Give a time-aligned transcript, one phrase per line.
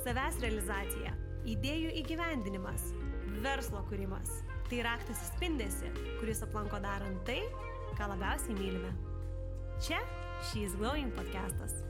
[0.00, 1.10] savęs realizacija,
[1.50, 2.86] idėjų įgyvendinimas,
[3.44, 4.30] verslo kūrimas.
[4.70, 5.90] Tai raktas į spindesi,
[6.20, 7.42] kuris aplanko darant tai,
[7.98, 8.94] ką labiausiai mylime.
[9.84, 9.98] Čia
[10.48, 11.82] She's Glowing podcastas.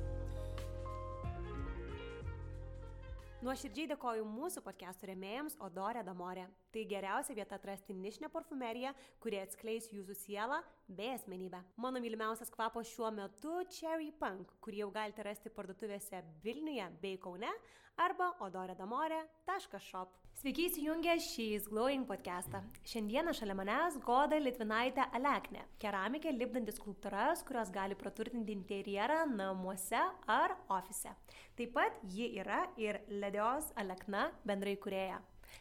[3.46, 6.49] Nuoširdžiai dėkoju mūsų podcastų remėjams Odorė Damorė.
[6.71, 11.58] Tai geriausia vieta atrasti nišinę parfumeriją, kuri atskleis jūsų sielą bei asmenybę.
[11.82, 17.50] Mano mylimiausias kvapas šiuo metu Cherry Punk, kurį jau galite rasti parduotuvėse Vilniuje bei Kaune
[17.98, 20.14] arba odoredamorė.shop.
[20.38, 22.62] Sveiki įsijungę šį Glowing podcastą.
[22.87, 30.54] Šiandieną šalia manęs Goda Litvinaitė Aleknė, keramikė lipdantis skulptūras, kurios gali praturtinti interjerą namuose ar
[30.70, 31.18] ofise.
[31.59, 35.18] Taip pat ji yra ir Ledijos Alekna bendrai kurėja.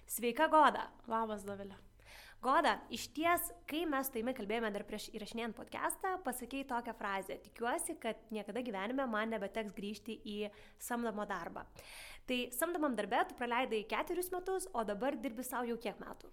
[0.09, 0.89] Sveika, Goda.
[1.09, 1.77] Labas, Davilė.
[2.39, 7.35] Goda, iš ties, kai mes su taimi kalbėjome dar prieš įrašinėjant podcastą, pasakėjai tokią frazę.
[7.43, 10.37] Tikiuosi, kad niekada gyvenime man nebeteks grįžti į
[10.79, 11.65] samdomą darbą.
[12.29, 16.31] Tai samdomam darbė tu praleidai ketverius metus, o dabar dirbi savo jau kiek metų?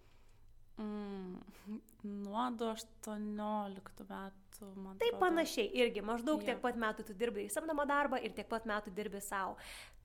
[0.79, 4.97] Mm, nuo 18 metų, man.
[5.01, 6.53] Taip panašiai, irgi maždaug ja.
[6.53, 9.57] tiek pat metų tu dirbi į samdomą darbą ir tiek pat metų dirbi savo.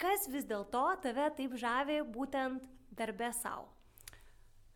[0.02, 2.66] Kas vis dėlto tave taip žavi būtent
[2.97, 3.69] darbė savo?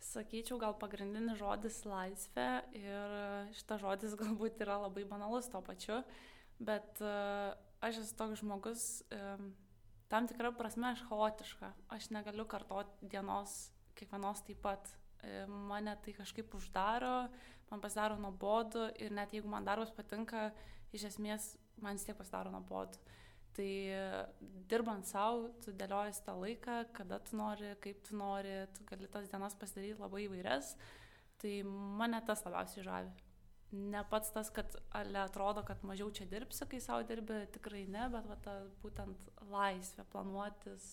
[0.05, 3.15] Sakyčiau, gal pagrindinis žodis laisvė ir
[3.57, 6.01] šitas žodis galbūt yra labai banalus to pačiu,
[6.59, 8.83] bet uh, aš esu toks žmogus,
[9.15, 9.49] um,
[10.11, 13.65] tam tikrą prasme aš chaotiška, aš negaliu kartoti dienos
[13.97, 14.93] kiekvienos taip pat
[15.25, 17.27] E, mane tai kažkaip uždaro,
[17.71, 20.49] man pasidaro nuobodu ir net jeigu man darbas patinka,
[20.95, 22.99] iš esmės man vis tiek pasidaro nuobodu.
[23.55, 23.71] Tai
[24.67, 29.29] dirbant savo, tu dėliojasi tą laiką, kada tu nori, kaip tu nori, tu gali tas
[29.31, 30.73] dienas pasidaryti labai įvairias.
[31.39, 31.53] Tai
[32.01, 33.13] mane tas labiausiai žavi.
[33.75, 38.05] Ne pats tas, kad ale atrodo, kad mažiau čia dirbsi, kai savo dirbi, tikrai ne,
[38.11, 40.85] bet va, ta būtent laisvė planuotis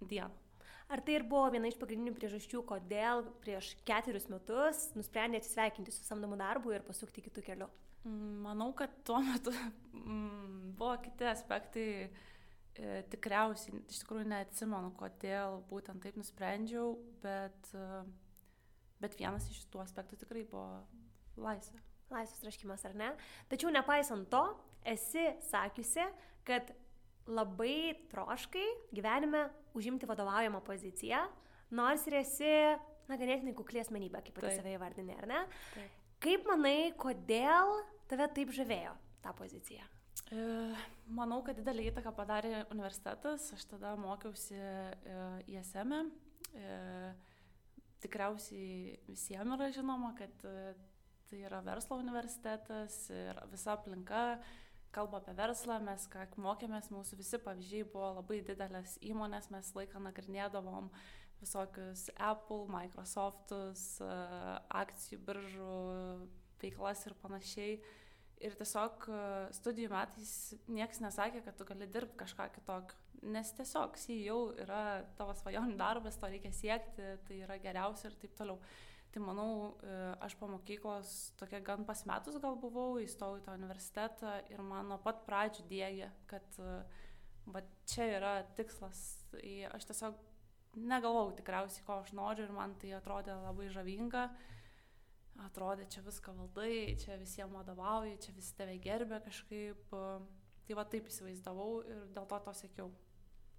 [0.00, 0.45] dieną.
[0.86, 6.06] Ar tai ir buvo viena iš pagrindinių priežasčių, kodėl prieš ketverius metus nusprendė atsisveikinti su
[6.06, 7.68] samdomu darbu ir pasukti kitų kelių?
[8.06, 9.50] Mm, manau, kad tuo metu
[9.98, 11.88] mm, buvo kiti aspektai.
[12.76, 16.90] E, tikriausiai, iš tikrųjų neatsimenu, kodėl būtent taip nusprendžiau,
[17.22, 18.02] bet, e,
[19.00, 20.82] bet vienas iš tų aspektų tikrai buvo
[21.40, 21.80] laisvė.
[22.12, 23.08] Laisvės traškimas, ar ne?
[23.50, 24.42] Tačiau nepaisant to,
[24.86, 26.04] esi sakiusi,
[26.46, 26.68] kad
[27.26, 31.24] labai troškai gyvenime užimti vadovaujamą poziciją,
[31.76, 32.52] nors ir esi,
[33.10, 35.42] na, ganėtinai kuklė asmenybė, kaip pati save įvardinė, ar ne?
[35.74, 36.00] Taip.
[36.22, 37.76] Kaip manai, kodėl
[38.08, 38.94] tave taip žavėjo
[39.24, 39.84] tą poziciją?
[40.32, 40.42] E,
[41.14, 44.58] manau, kad didelį įtaką padarė universitetas, aš tada mokiausi
[45.52, 45.92] ISM.
[46.56, 47.14] E, e,
[48.02, 50.46] tikriausiai visiems yra žinoma, kad
[51.26, 54.38] tai yra verslo universitetas ir visa aplinka
[54.96, 60.00] kalba apie verslą, mes ką mokėmės, mūsų visi pavyzdžiai buvo labai didelės įmonės, mes laiką
[60.08, 60.90] nagrinėdavom
[61.40, 64.10] visokius Apple, Microsoftus, e,
[64.80, 65.76] akcijų biržų
[66.62, 67.78] veiklas ir panašiai.
[68.44, 69.20] Ir tiesiog e,
[69.56, 70.32] studijų metais
[70.68, 72.98] niekas nesakė, kad tu gali dirbti kažką kitokio.
[73.26, 74.82] Nes tiesiog CEO yra
[75.18, 78.60] tavo svajonių darbas, to reikia siekti, tai yra geriausia ir taip toliau.
[79.16, 81.10] Tai manau, e, aš po mokyklos
[81.40, 86.10] tokia gan pasmetus gal buvau, įstojau į tą universitetą ir man nuo pat pradžių dėgė,
[86.28, 86.74] kad e,
[87.48, 89.00] va, čia yra tikslas.
[89.72, 90.18] Aš tiesiog
[90.76, 94.28] negalvau tikriausiai, ko aš noriu ir man tai atrodė labai žavinga.
[95.46, 99.94] Atrodė, čia viską valdai, čia visiems vadovauji, čia visi tave gerbė kažkaip.
[100.66, 102.92] Tai va taip įsivaizdavau ir dėl to to sėkiau.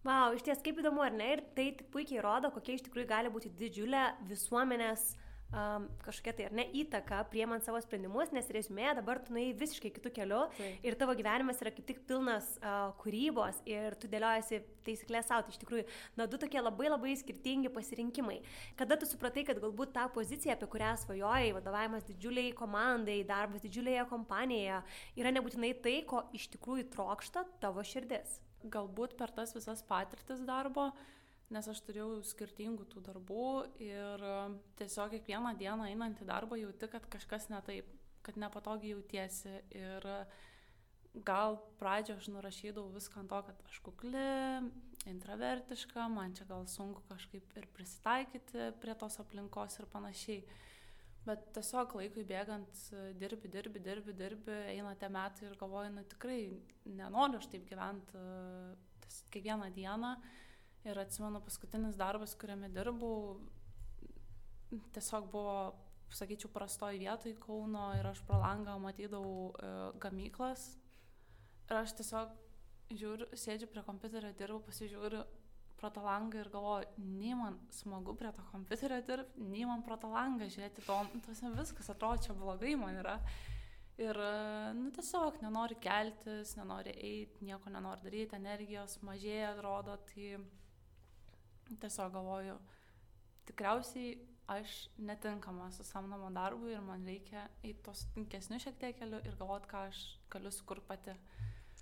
[0.05, 1.31] Wow, iš ties kaip įdomu, ar ne?
[1.33, 6.45] Ir tai puikiai rodo, kokia iš tikrųjų gali būti didžiulė visuomenės uh, um, kažkokia tai
[6.47, 10.71] ar ne įtaka priemant savo sprendimus, nes resmė dabar tu nuėjai visiškai kitų kelių tai.
[10.87, 15.45] ir tavo gyvenimas yra kaip tik pilnas uh, kūrybos ir tu dėliojasi taisyklės savo.
[15.47, 15.85] Tai iš tikrųjų,
[16.19, 18.39] na, du tokie labai labai skirtingi pasirinkimai.
[18.79, 24.07] Kada tu supratai, kad galbūt ta pozicija, apie kurią svajojai, vadovavimas didžiuliai komandai, darbas didžiulėje
[24.11, 24.81] kompanijoje,
[25.19, 28.41] yra nebūtinai tai, ko iš tikrųjų trokšta tavo širdis.
[28.67, 31.05] Galbūt per tas visas patirtis darbo uh,
[31.53, 33.47] nes aš turėjau skirtingų tų darbų
[33.83, 34.35] ir e,
[34.79, 37.89] tiesiog kiekvieną dieną einant į darbą jauti, kad kažkas ne taip,
[38.25, 40.19] kad nepatogiai jautiesi ir e,
[41.27, 44.29] gal pradžio aš nurašydavau viską ant to, kad aš kukli,
[45.07, 50.41] intravertiška, man čia gal sunku kažkaip ir prisitaikyti prie tos aplinkos ir panašiai.
[51.27, 56.03] Bet tiesiog laikui bėgant, e, dirbi, dirbi, dirbi, dirbi, eina tie metai ir galvoju, na
[56.11, 56.41] tikrai
[56.91, 58.25] nenoriu aš taip gyventi
[59.31, 60.11] kiekvieną dieną.
[60.17, 60.43] Uh,
[60.85, 63.39] Ir atsimenu, paskutinis darbas, kuriame dirbau,
[64.95, 65.57] tiesiog buvo,
[66.15, 69.71] sakyčiau, prastoj vietoj Kauno ir aš pro langą matydavau e,
[70.03, 70.69] gamyklas.
[71.67, 72.31] Ir aš tiesiog
[72.95, 75.25] žiūriu, sėdžiu prie kompiuterio, dirbu, pasižiūriu,
[75.77, 79.97] pro tą langą ir galvoju, nei man smagu prie to kompiuterio dirbti, nei man pro
[80.01, 83.17] tą langą žiūrėti, to, tuose viskas atrodo, čia blogai man yra.
[83.97, 84.17] Ir,
[84.77, 90.35] nu, tiesiog nenori keltis, nenori eiti, nieko nenori daryti, energijos mažėja, atrodo, tai
[91.81, 92.57] tiesiog galvoju,
[93.49, 94.15] tikriausiai
[94.47, 99.35] aš netinkama su samdomo darbu ir man reikia eiti tos tinkesnių šiek tiek kelių ir
[99.39, 101.15] galvoti, ką aš galiu sukurti pati.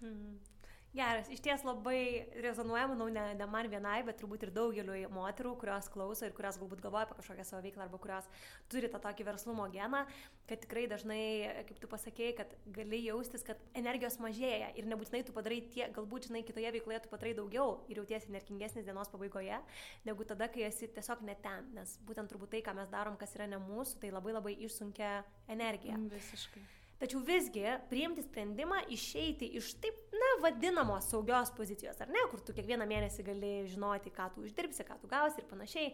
[0.01, 0.54] Mhm.
[0.95, 5.51] Geras, iš ties labai rezonuoja, manau, ne, ne man vienai, bet turbūt ir daugeliu moterų,
[5.59, 8.29] kurios klauso ir kurios galbūt galvoja apie kažkokią savo veiklą arba kurios
[8.71, 10.05] turi tą tokį verslumo geną,
[10.47, 11.17] kad tikrai dažnai,
[11.67, 16.29] kaip tu pasakėjai, kad gali jaustis, kad energijos mažėja ir nebūtinai tu padarai tie, galbūt,
[16.29, 19.59] žinai, kitoje veikloje tu padarai daugiau ir jautiesi energingesnis dienos pabaigoje,
[20.07, 23.35] negu tada, kai esi tiesiog ne ten, nes būtent turbūt tai, ką mes darom, kas
[23.35, 25.17] yra ne mūsų, tai labai labai išsunkia
[25.51, 25.99] energiją.
[26.15, 26.63] Visiškai.
[26.95, 32.55] Tačiau visgi priimti sprendimą išeiti iš taip, na, vadinamos saugios pozicijos, ar ne, kur tu
[32.55, 35.91] kiekvieną mėnesį gali žinoti, ką tu uždirbsi, ką tu gausi ir panašiai,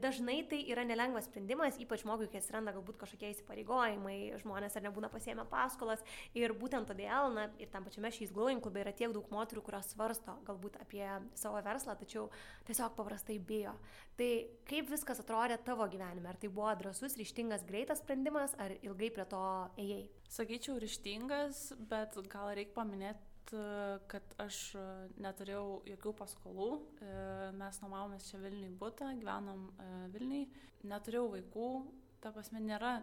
[0.00, 5.10] dažnai tai yra nelengvas sprendimas, ypač žmogui, kai atsiranda galbūt kažkokie įsipareigojimai, žmonės ar nebūna
[5.12, 6.04] pasiemę paskolas.
[6.38, 9.92] Ir būtent todėl, na, ir tam pačiame šiais glowing klube yra tiek daug moterų, kurios
[9.92, 11.04] svarsto galbūt apie
[11.36, 12.30] savo verslą, tačiau
[12.68, 13.76] tiesiog paprastai bijo.
[14.16, 14.30] Tai
[14.68, 16.30] kaip viskas atrodė tavo gyvenime?
[16.32, 19.44] Ar tai buvo drasus, ryštingas, greitas sprendimas, ar ilgai prie to
[19.76, 20.06] ėjai?
[20.32, 23.25] Sakyčiau, ryštingas, bet gal reikia paminėti
[24.10, 24.56] kad aš
[25.22, 26.70] neturėjau jokių paskolų,
[27.04, 27.10] e,
[27.58, 30.46] mes nuomavomės čia Vilniui būtą, gyvenom e, Vilniui,
[30.86, 31.68] neturėjau vaikų,
[32.24, 32.96] ta prasme nėra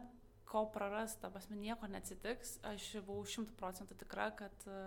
[0.50, 4.78] ko prarast, ta prasme nieko neatsitiks, aš buvau šimtų procentų tikra, kad e,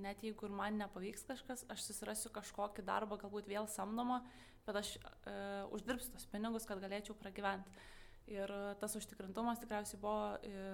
[0.00, 4.20] net jeigu ir man nepavyks kažkas, aš susirasiu kažkokį darbą, galbūt vėl samdomą,
[4.66, 5.36] bet aš e,
[5.74, 7.72] uždirbsiu tos pinigus, kad galėčiau pragyventi.
[8.30, 10.66] Ir tas užtikrintumas tikriausiai buvo e,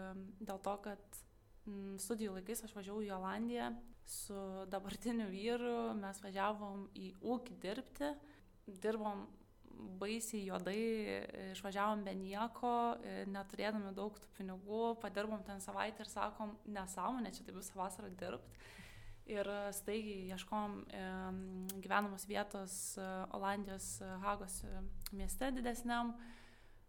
[0.44, 1.20] dėl to, kad
[2.02, 3.72] studijų laikais aš važiavau į Olandiją
[4.06, 4.36] su
[4.70, 8.12] dabartiniu vyru, mes važiavom į ūkį dirbti,
[8.82, 9.26] dirbom
[10.00, 10.84] baisiai juodai,
[11.52, 12.72] išvažiavom be nieko,
[13.32, 18.64] neturėdami daug tų pinigų, padirbom ten savaitę ir sakom, nesąmonė, čia taip visą vasarą dirbti.
[19.26, 20.74] Ir staigiai ieškom
[21.82, 22.94] gyvenamos vietos
[23.34, 24.82] Olandijos Hagos e,
[25.18, 26.12] mieste didesniam,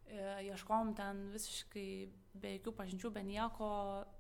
[0.09, 1.89] ieškom ten visiškai
[2.38, 3.69] be jokių pažinčių, be nieko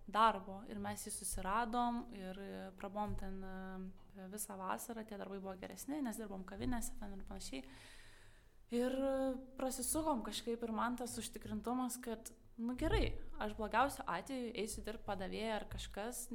[0.09, 0.61] darbo.
[0.71, 2.39] Ir mes jį susiradom ir
[2.79, 7.63] prabom ten e, visą vasarą, tie darbai buvo geresni, nes dirbom kavinėse ten ir panašiai.
[8.75, 8.93] Ir
[9.55, 15.53] prasisukom kažkaip ir man tas užtikrintumas, kad, nu gerai, aš blogiausiu atveju eisiu dirbti padavėją
[15.55, 16.25] ar kažkas,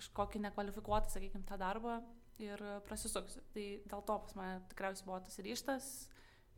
[0.00, 2.00] kažkokį nekvalifikuotą, sakykime, tą darbą
[2.42, 3.44] ir prasisuksiu.
[3.54, 5.92] Tai dėl to pas mane tikriausiai buvo tas ryštas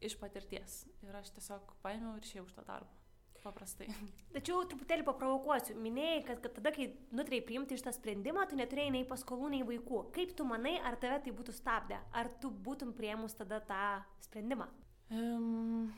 [0.04, 0.84] iš patirties.
[1.04, 3.00] Ir aš tiesiog paėmiau ir išėjau iš to darbo.
[3.40, 3.88] Paprastai.
[4.34, 5.76] Tačiau truputėlį paprovokuosiu.
[5.80, 10.02] Minėjai, kad, kad tada, kai nutrei priimti šitą sprendimą, tu neturėjai nei paskolų, nei vaikų.
[10.16, 12.00] Kaip tu manai, ar tave tai būtų stabdę?
[12.12, 13.84] Ar tu būtum prieimus tada tą
[14.26, 14.68] sprendimą?
[15.10, 15.88] Um,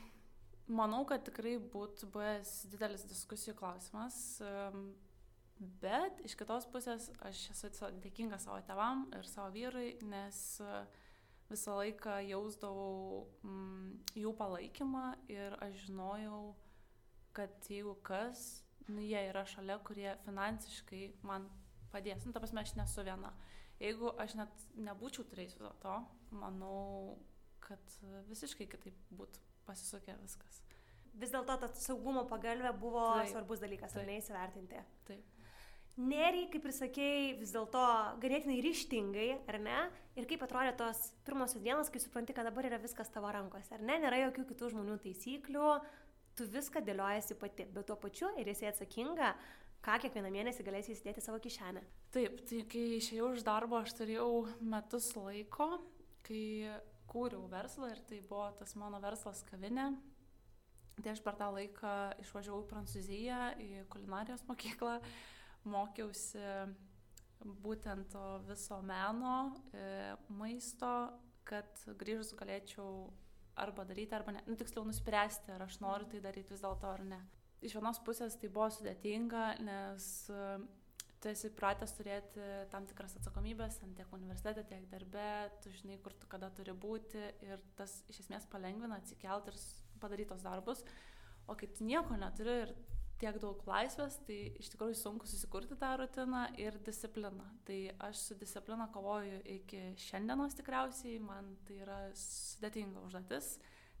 [0.71, 4.17] manau, kad tikrai būtų buvęs didelis diskusijų klausimas.
[4.47, 4.93] Um,
[5.83, 10.87] bet iš kitos pusės aš esu dėkinga savo tevam ir savo vyrui, nes uh,
[11.53, 13.89] visą laiką jausdavau mm,
[14.19, 16.41] jų palaikymą ir aš žinojau,
[17.37, 21.47] kad jeigu kas, nu, jie yra šalia, kurie finansiškai man
[21.93, 22.25] padės.
[22.25, 23.33] Nu, ta prasme, aš nesu viena.
[23.81, 25.95] Jeigu aš net nebūčiau turėjus viso to,
[26.33, 27.17] manau,
[27.63, 27.97] kad
[28.29, 30.61] visiškai kitaip būtų pasisukę viskas.
[31.19, 34.81] Vis dėlto ta saugumo pagalbė buvo taip, svarbus dalykas, ar neįsivertinti.
[35.09, 35.32] Taip.
[35.93, 37.81] Neriai, kaip ir sakėjai, vis dėlto
[38.21, 39.81] ganėtinai ryštingai, ar ne?
[40.17, 43.83] Ir kaip atrodė tos pirmosios dienos, kai supranti, kad dabar yra viskas tavo rankose, ar
[43.85, 43.99] ne?
[44.01, 45.67] Nėra jokių kitų žmonių taisyklių,
[46.33, 49.35] tu viską dėliojasi pati, bet tuo pačiu ir esi atsakinga,
[49.85, 51.83] ką kiekvieną mėnesį galėsi įsidėti savo kišenę.
[52.15, 54.31] Taip, tai kai išėjau iš darbo, aš turėjau
[54.65, 55.75] metus laiko,
[56.25, 56.73] kai
[57.11, 59.91] kūriau verslą ir tai buvo tas mano verslas kavinė.
[61.03, 64.99] Tai aš per tą laiką išvažiavau į Prancūziją, į kulinarijos mokyklą,
[65.69, 66.43] mokiausi
[67.63, 70.91] būtent to viso meno, e, maisto,
[71.47, 73.09] kad grįžus galėčiau
[73.59, 74.43] arba daryti, arba ne.
[74.47, 77.19] Nu, tiksliau nuspręsti, ar aš noriu tai daryti vis dėlto ar ne.
[77.63, 80.47] Iš vienos pusės tai buvo sudėtinga, nes e,
[81.23, 85.27] tu esi pratęs turėti tam tikras atsakomybės, tiek universitete, tiek darbe,
[85.63, 89.61] tu žinai, kur tu kada turi būti ir tas iš esmės palengvina atsikelti ir
[90.03, 90.83] padaryti tos darbus.
[91.47, 92.75] O kai tu nieko neturi ir
[93.21, 97.45] tiek daug laisvės, tai iš tikrųjų sunku susikurti tą rutiną ir discipliną.
[97.67, 97.77] Tai
[98.09, 103.53] aš su disciplina kovoju iki šiandienos tikriausiai, man tai yra sudėtinga užduotis,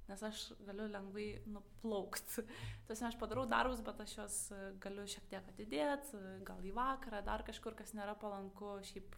[0.09, 2.43] nes aš galiu lengvai nuplaukti.
[2.89, 4.39] Tiesiog aš padarau darbus, bet aš juos
[4.83, 9.17] galiu šiek tiek atidėti, gal į vakarą, dar kažkur, kas nėra palanku, šiaip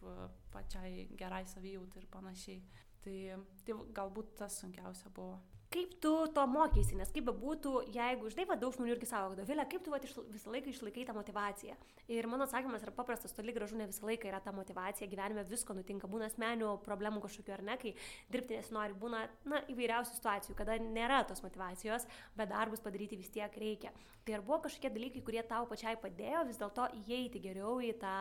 [0.54, 2.62] pačiai gerai savijautai ir panašiai.
[3.06, 3.18] Tai,
[3.66, 5.38] tai galbūt tas sunkiausia buvo
[5.74, 9.66] kaip tu to mokysi, nes kaip bebūtų, jeigu, žinai, va, daug žmonių irgi savo, Dovilė,
[9.70, 11.76] kaip tu va, išla, visą laiką išlaikai tą motivaciją.
[12.16, 15.76] Ir mano atsakymas yra paprastas, toli gražu ne visą laiką yra ta motivacija, gyvenime visko
[15.78, 17.96] nutinka, būna asmenių problemų kažkokiu ar ne, kai
[18.32, 22.08] dirbti nesinori, būna, na, įvairiausių situacijų, kada nėra tos motivacijos,
[22.38, 23.94] bet darbus padaryti vis tiek reikia.
[24.26, 28.18] Tai ar buvo kažkokie dalykai, kurie tau pačiai padėjo vis dėlto įeiti geriau į tą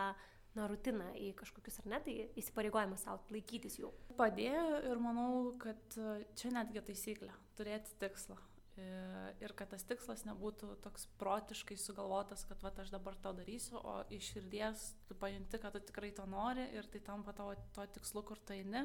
[0.55, 3.91] na, rutiną, į kažkokius ar ne, tai įsipareigojimus savo laikytis jų.
[4.19, 5.29] Padėjo ir manau,
[5.61, 5.97] kad
[6.39, 8.37] čia netgi taisyklė- turėti tikslą.
[8.75, 14.03] Ir kad tas tikslas nebūtų toks protiškai sugalvotas, kad va aš dabar to darysiu, o
[14.11, 18.23] iš širdies tu pajunti, kad tu tikrai to nori ir tai tampa tavo to tikslu,
[18.23, 18.83] kur tu eini.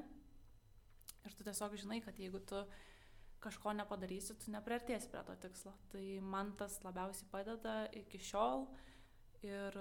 [1.27, 2.63] Ir tu tiesiog žinai, kad jeigu tu
[3.43, 5.75] kažko nepadarysi, tu nepriartėsi prie to tikslo.
[5.91, 8.69] Tai man tas labiausiai padeda iki šiol.
[9.43, 9.77] Ir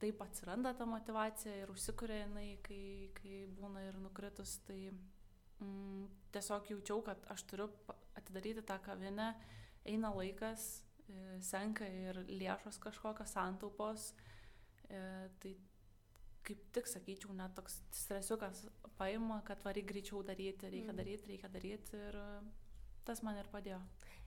[0.00, 6.72] taip atsiranda ta motivacija ir užsikuria jinai, kai, kai būna ir nukritus, tai mm, tiesiog
[6.72, 7.68] jaučiau, kad aš turiu
[8.18, 9.30] atidaryti tą kavinę,
[9.86, 10.66] eina laikas,
[11.08, 14.10] e, senka ir lėšos kažkokios santaupos,
[14.88, 15.00] e,
[15.42, 15.56] tai
[16.46, 18.66] kaip tik sakyčiau, net toks stresiukas
[19.00, 21.00] paima, kad varyk greičiau daryti, reikia mm.
[21.00, 22.20] daryti, reikia daryti ir
[23.06, 23.80] tas man ir padėjo.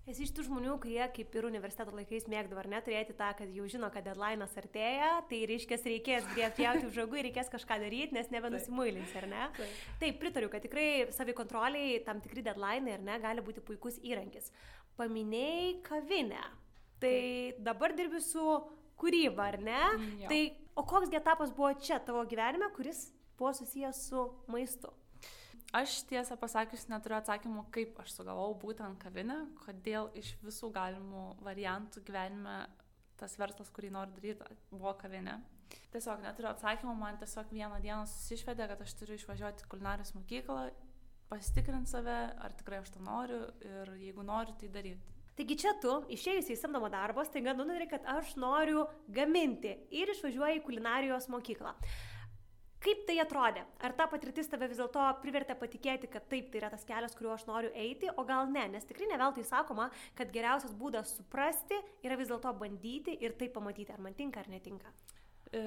[0.07, 3.67] Esi iš tų žmonių, kurie kaip ir universiteto laikais mėgdavo ar neturėti tą, kad jau
[3.69, 8.31] žino, kad deadline'as artėja, tai reiškia, reikės griebti už žagų ir reikės kažką daryti, nes
[8.33, 9.43] nebenusimuilins, ar ne?
[9.57, 9.75] Taip.
[10.01, 14.49] Taip, pritariu, kad tikrai savikontroliai tam tikri deadline'ai ar ne gali būti puikus įrankis.
[14.97, 16.41] Paminėjai kavinę.
[16.99, 17.61] Tai Taip.
[17.69, 18.45] dabar dirbi su
[18.99, 19.83] kūryba, ar ne?
[19.93, 20.31] Mm, jo.
[20.31, 20.41] tai
[20.75, 24.91] o koks etapas buvo čia tavo gyvenime, kuris buvo susijęs su maistu?
[25.69, 32.01] Aš tiesą pasakius neturiu atsakymų, kaip aš sugalvojau būtent kavinę, kodėl iš visų galimų variantų
[32.07, 32.63] gyvenime
[33.19, 35.37] tas verslas, kurį noriu daryti, buvo kavinė.
[35.93, 40.63] Tiesiog neturiu atsakymų, man tiesiog vieną dieną susišvedė, kad aš turiu išvažiuoti į kulinarijos mokyklą,
[41.29, 45.17] pasitikrinti save, ar tikrai aš to noriu ir jeigu noriu, tai daryti.
[45.37, 50.63] Taigi čia tu, išėjusi į samdomą darbą, staiga nunari, kad aš noriu gaminti ir išvažiuoji
[50.63, 51.77] į kulinarijos mokyklą.
[52.79, 53.65] Kaip tai atrodė?
[53.83, 57.33] Ar ta patirtis tave vis dėlto privertė patikėti, kad taip, tai yra tas kelias, kuriuo
[57.35, 58.69] aš noriu eiti, o gal ne?
[58.71, 61.75] Nes tikrai neveltui sakoma, kad geriausias būdas suprasti
[62.07, 64.93] yra vis dėlto bandyti ir tai pamatyti, ar man tinka ar netinka.
[65.51, 65.61] E,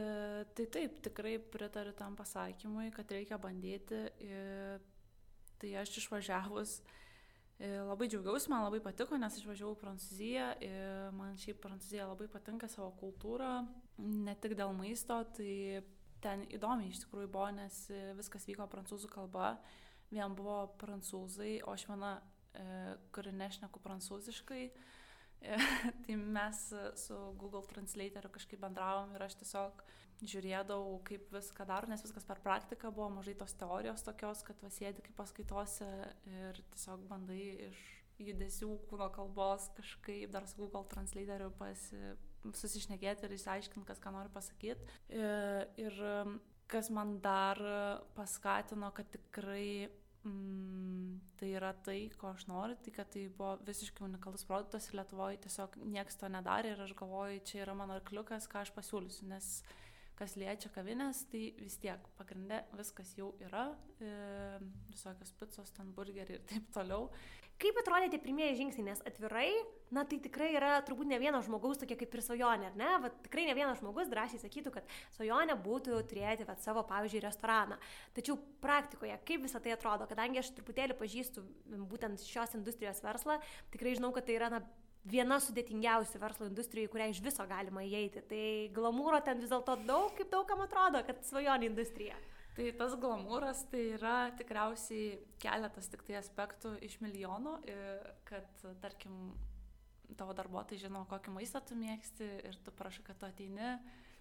[0.56, 4.06] tai taip, tikrai pritariu tam pasakymui, kad reikia bandyti.
[4.24, 4.42] E,
[5.60, 6.78] tai aš išvažiavus
[7.60, 10.52] e, labai džiaugiausi, man labai patiko, nes išvažiavau į Prancūziją.
[10.64, 10.76] E,
[11.18, 13.58] man šiaip Prancūzija labai patinka savo kultūrą,
[14.00, 15.26] ne tik dėl maisto.
[15.36, 15.52] Tai
[16.22, 19.56] ten įdomiai iš tikrųjų buvo, nes e, viskas vyko prancūzų kalba,
[20.12, 22.14] vien buvo prancūzai, o aš viena,
[22.54, 22.66] e,
[23.14, 25.58] kuri nešneku prancūziškai, e,
[26.04, 26.62] tai mes
[27.04, 29.82] su Google Translatoriu kažkaip bendravom ir aš tiesiog
[30.22, 35.02] žiūrėdavau, kaip viską daro, nes viskas per praktiką buvo, mažai tos teorijos tokios, kad vasėdi
[35.02, 35.88] kaip paskaitose
[36.30, 37.80] ir tiesiog bandai iš
[38.22, 41.98] judesių, kūno kalbos kažkaip dar su Google Translatoriu pasi,
[42.50, 44.86] susišnekėti ir išsiaiškinti, kas ką nori pasakyti.
[45.14, 45.98] Ir, ir
[46.72, 47.60] kas man dar
[48.16, 49.88] paskatino, kad tikrai
[50.24, 55.00] mm, tai yra tai, ko aš noriu, tai kad tai buvo visiškai unikalus produktas ir
[55.00, 59.28] Lietuvoje tiesiog niekas to nedarė ir aš galvoju, čia yra mano arkliukas, ką aš pasiūlysiu,
[59.32, 59.52] nes
[60.18, 64.10] kas liečia kavinės, tai vis tiek pagrindė viskas jau yra, e,
[64.92, 67.08] visokios picos, ten burgeriai ir taip toliau.
[67.62, 69.50] Kaip atrodė tie pirmieji žingsniai, nes atvirai,
[69.94, 72.88] na tai tikrai yra turbūt ne vieno žmogaus tokia kaip ir svajonė, ar ne?
[73.04, 77.78] Vat, tikrai ne vienas žmogus drąsiai sakytų, kad svajonė būtų turėti vat, savo, pavyzdžiui, restoraną.
[78.16, 81.44] Tačiau praktikoje, kaip visą tai atrodo, kadangi aš truputėlį pažįstu
[81.92, 83.38] būtent šios industrijos verslą,
[83.74, 84.64] tikrai žinau, kad tai yra na,
[85.08, 88.22] viena sudėtingiausių verslo industrijų, kurią iš viso galima įeiti.
[88.30, 88.44] Tai
[88.76, 92.18] glamūro ten vis dėlto daug, kaip daugam atrodo, kad svajonių industrija.
[92.52, 97.54] Tai tas glamūras tai yra tikriausiai keletas tik tai aspektų iš milijonų,
[98.28, 99.32] kad tarkim
[100.18, 103.70] tavo darbuotojai žino, kokį maistą tu mėgsti ir tu prašai, kad tu ateini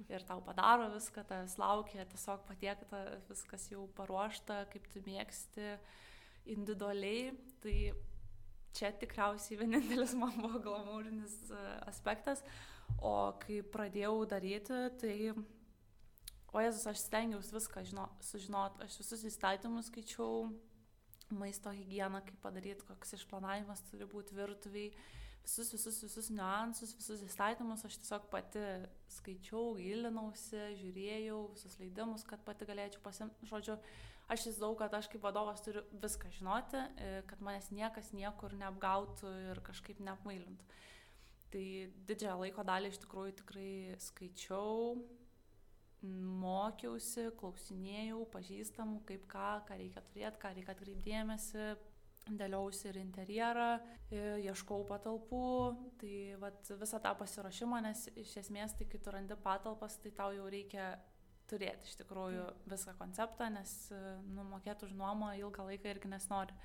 [0.08, 5.76] ir tau padaro viską, tas laukia, tiesiog patiekta, viskas jau paruošta, kaip tu mėgsti
[6.56, 7.34] individualiai.
[7.62, 7.76] Tai
[8.78, 12.44] čia tikriausiai vienintelis man buvo glamūrinis e, aspektas.
[13.02, 15.16] O kai pradėjau daryti, tai,
[16.52, 20.50] o Jezus, aš stengiausi viską žino, sužinot, aš visus įstatymus skaičiau,
[21.32, 24.92] maisto higieną, kaip padaryti, koks išplanavimas turi būti virtuviai,
[25.44, 28.64] visus, visus, visus niuansus, visus įstatymus, aš tiesiog pati
[29.18, 33.78] skaičiau, gilinausi, žiūrėjau visus leidimus, kad pati galėčiau pasimti, žodžiu,
[34.32, 39.34] aš įsivaizdavau, kad aš kaip vadovas turiu viską žinoti, e, kad manęs niekas niekur neapgautų
[39.52, 40.78] ir kažkaip neapmailintų.
[41.52, 41.66] Tai
[42.08, 45.02] didžiąją laiko dalį iš tikrųjų tikrai skaičiau,
[46.42, 51.66] mokiausi, klausinėjau pažįstamų, kaip ką, ką reikia turėti, ką reikia atkreipdėmėsi,
[52.30, 53.70] dėliausi ir interjerą,
[54.12, 55.46] ieškau patalpų,
[56.02, 60.36] tai vat, visą tą pasiruošimą, nes iš esmės tai kai tu randi patalpas, tai tau
[60.36, 60.94] jau reikia
[61.52, 63.74] turėti iš tikrųjų visą konceptą, nes
[64.30, 66.56] nu, mokėti už nuomą ilgą laiką irgi nesinori.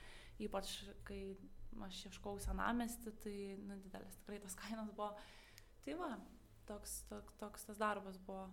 [0.47, 0.73] Ypač
[1.09, 1.21] kai
[1.87, 5.15] aš ieškau senamesti, tai nu, didelis tikrai tos kainos buvo.
[5.85, 6.13] Tai va,
[6.69, 8.47] toks, toks, toks tas darbas buvo.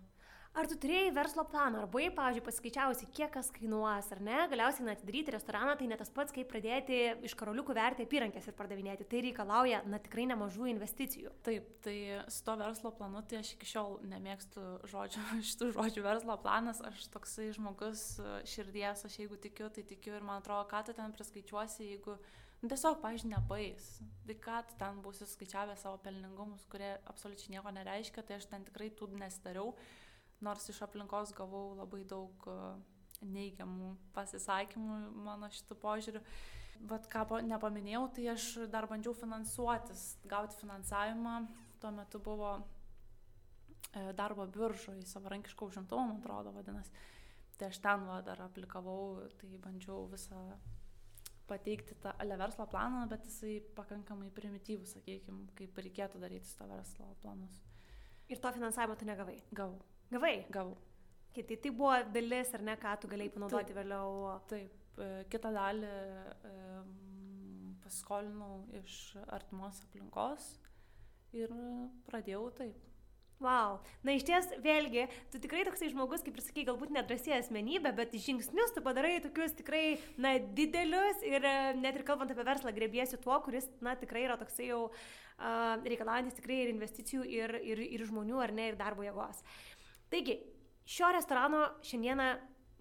[0.54, 4.36] Ar tu turėjai verslo planą, ar buvai, pavyzdžiui, paskaičiavusi, kiek kas kainuos, ar ne?
[4.52, 8.54] Galiausiai, na, atidaryti restoraną tai ne tas pats, kaip pradėti iš karoliukų verti apyrankės ir
[8.54, 9.06] pardavinėti.
[9.10, 11.32] Tai reikalauja, na, tikrai nemažų investicijų.
[11.48, 11.96] Taip, tai
[12.30, 16.84] su to verslo planu, tai aš iki šiol nemėgstu žodžio, šitų žodžių verslo planas.
[16.86, 18.06] Aš toksai žmogus
[18.54, 22.70] širdies, aš jeigu tikiu, tai tikiu ir man atrodo, ką tu ten priskaičiuosi, jeigu nu,
[22.70, 23.90] tiesiog, pažiūrėjau, nepais.
[24.30, 28.70] Tai ką tu ten būsi skaičiavę savo pelningumus, kurie absoliučiai nieko nereiškia, tai aš ten
[28.70, 29.74] tikrai tų nesidariau
[30.44, 32.58] nors iš aplinkos gavau labai daug e,
[33.24, 36.22] neigiamų pasisakymų mano šitų požiūrių.
[36.84, 41.36] Bet ką nepaminėjau, tai aš dar bandžiau finansuotis, gauti finansavimą.
[41.80, 42.54] Tuo metu buvo
[43.92, 46.92] e, darbo biržoje, savarankiško užimtumo, man atrodo, vadinasi.
[47.58, 50.40] Tai aš ten va, dar aplikavau, tai bandžiau visą
[51.48, 56.68] pateikti tą ale verslo planą, bet jisai pakankamai primityvus, sakykime, kaip reikėtų daryti su to
[56.70, 57.60] verslo planus.
[58.32, 59.36] Ir to finansavimo tu negavai?
[59.52, 59.78] Gavau.
[60.14, 60.44] Gavai?
[60.54, 60.76] Gavau.
[61.34, 64.36] Kitai tai buvo dalis, ar ne, ką tu galėjai panaudoti taip, vėliau?
[64.50, 65.90] Taip, e, kitą dalį
[67.84, 68.94] paskolinau iš
[69.34, 70.54] artimos aplinkos
[71.36, 71.52] ir
[72.08, 72.80] pradėjau taip.
[73.42, 73.80] Wow.
[74.06, 78.14] Na iš ties, vėlgi, tu tikrai toksai žmogus, kaip ir sakai, galbūt nedrasiai asmenybė, bet
[78.14, 81.44] žingsnius tu padarai tokius tikrai, na, didelius ir
[81.76, 86.38] net ir kalbant apie verslą, grėbiesi tuo, kuris, na, tikrai yra toksai jau uh, reikalaujantis
[86.38, 89.42] tikrai ir investicijų, ir, ir, ir žmonių, ar ne, ir darbo jėgos.
[89.42, 89.73] Uh,
[90.12, 90.38] Taigi,
[90.84, 92.28] šio restorano šiandieną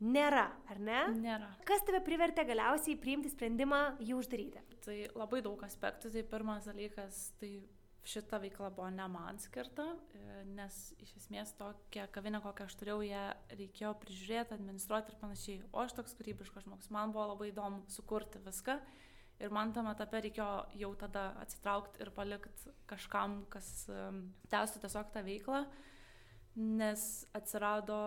[0.03, 1.03] nėra, ar ne?
[1.22, 1.51] Nėra.
[1.68, 4.63] Kas tave privertė galiausiai priimti sprendimą jį uždaryti?
[4.84, 6.12] Tai labai daug aspektų.
[6.13, 7.54] Tai pirmas dalykas, tai
[8.04, 9.86] šita veikla buvo ne man skirta,
[10.17, 15.63] e, nes iš esmės tokia kavinė, kokią aš turėjau, ją reikėjo prižiūrėti, administruoti ir panašiai.
[15.71, 18.82] O aš toks kūrybiškas žmogus, man buvo labai įdomu sukurti viską.
[19.43, 25.10] Ir man tam etape reikėjo jau tada atsitraukti ir palikti kažkam, kas um, tęstų tiesiog
[25.15, 25.63] tą veiklą.
[25.63, 25.93] Uh,
[26.56, 27.98] nes atsirado,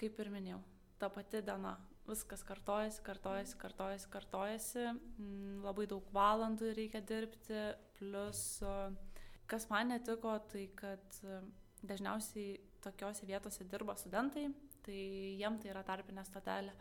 [0.00, 0.62] kaip ir minėjau,
[1.00, 1.76] ta pati diena.
[2.06, 7.62] Viskas kartojasi, kartojasi, kartojasi, kartojasi, mm, labai daug valandų reikia dirbti,
[7.98, 8.60] plus
[9.50, 11.18] kas man netiko, tai kad
[11.82, 14.46] dažniausiai tokiuose vietose dirba studentai,
[14.86, 15.00] tai
[15.40, 16.74] jiem tai yra tarpinė stotelė.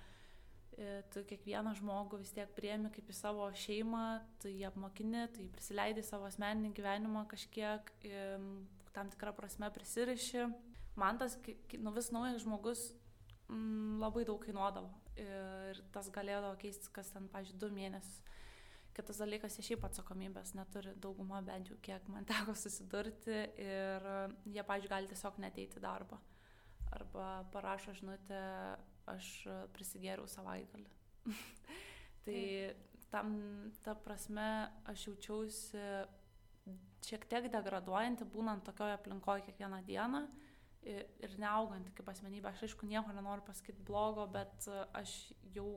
[0.75, 4.05] E, tu kiekvieną žmogų vis tiek priemi kaip į savo šeimą,
[4.43, 7.93] tu jį apmokini, tu jį prisileidai savo asmeninį gyvenimą kažkiek,
[8.95, 10.47] tam tikrą prasme prisiriši.
[10.95, 11.35] Man tas,
[11.79, 12.85] nu, vis naujas žmogus
[13.49, 18.21] m, mm, labai daug kainuodavo ir tas galėdavo keistis kas ten, pažiūrėjau, du mėnesius.
[18.95, 24.07] Kitas dalykas, jie šiaip atsakomybės neturi dauguma bent jau, kiek man teko susidurti ir
[24.47, 26.19] jie, pažiūrėjau, gali tiesiog neteiti darbą.
[26.95, 28.39] Arba parašo žinutę,
[29.11, 29.31] aš
[29.75, 30.87] prisigėriau savaitgalį.
[32.25, 32.39] tai
[33.11, 33.33] tam,
[33.83, 34.47] ta prasme,
[34.87, 35.83] aš jaučiausi
[37.09, 40.25] šiek tiek degraduojanti, būnant tokioje aplinkoje kiekvieną dieną
[40.85, 42.51] ir neaugant kaip asmenybė.
[42.51, 45.15] Aš aišku nieko nenoriu pasakyti blogo, bet aš
[45.55, 45.69] jau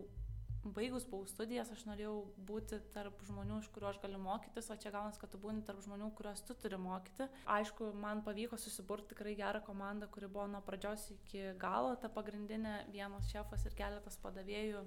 [0.75, 2.15] baigus buvau studijas, aš norėjau
[2.49, 5.81] būti tarp žmonių, iš kuriuo aš galiu mokytis, o čia gaunas, kad tu būni tarp
[5.85, 7.29] žmonių, kuriuos tu turi mokyti.
[7.57, 12.83] Aišku, man pavyko susiburti tikrai gerą komandą, kuri buvo nuo pradžios iki galo, ta pagrindinė
[12.93, 14.83] vienas šefas ir keletas padavėjų.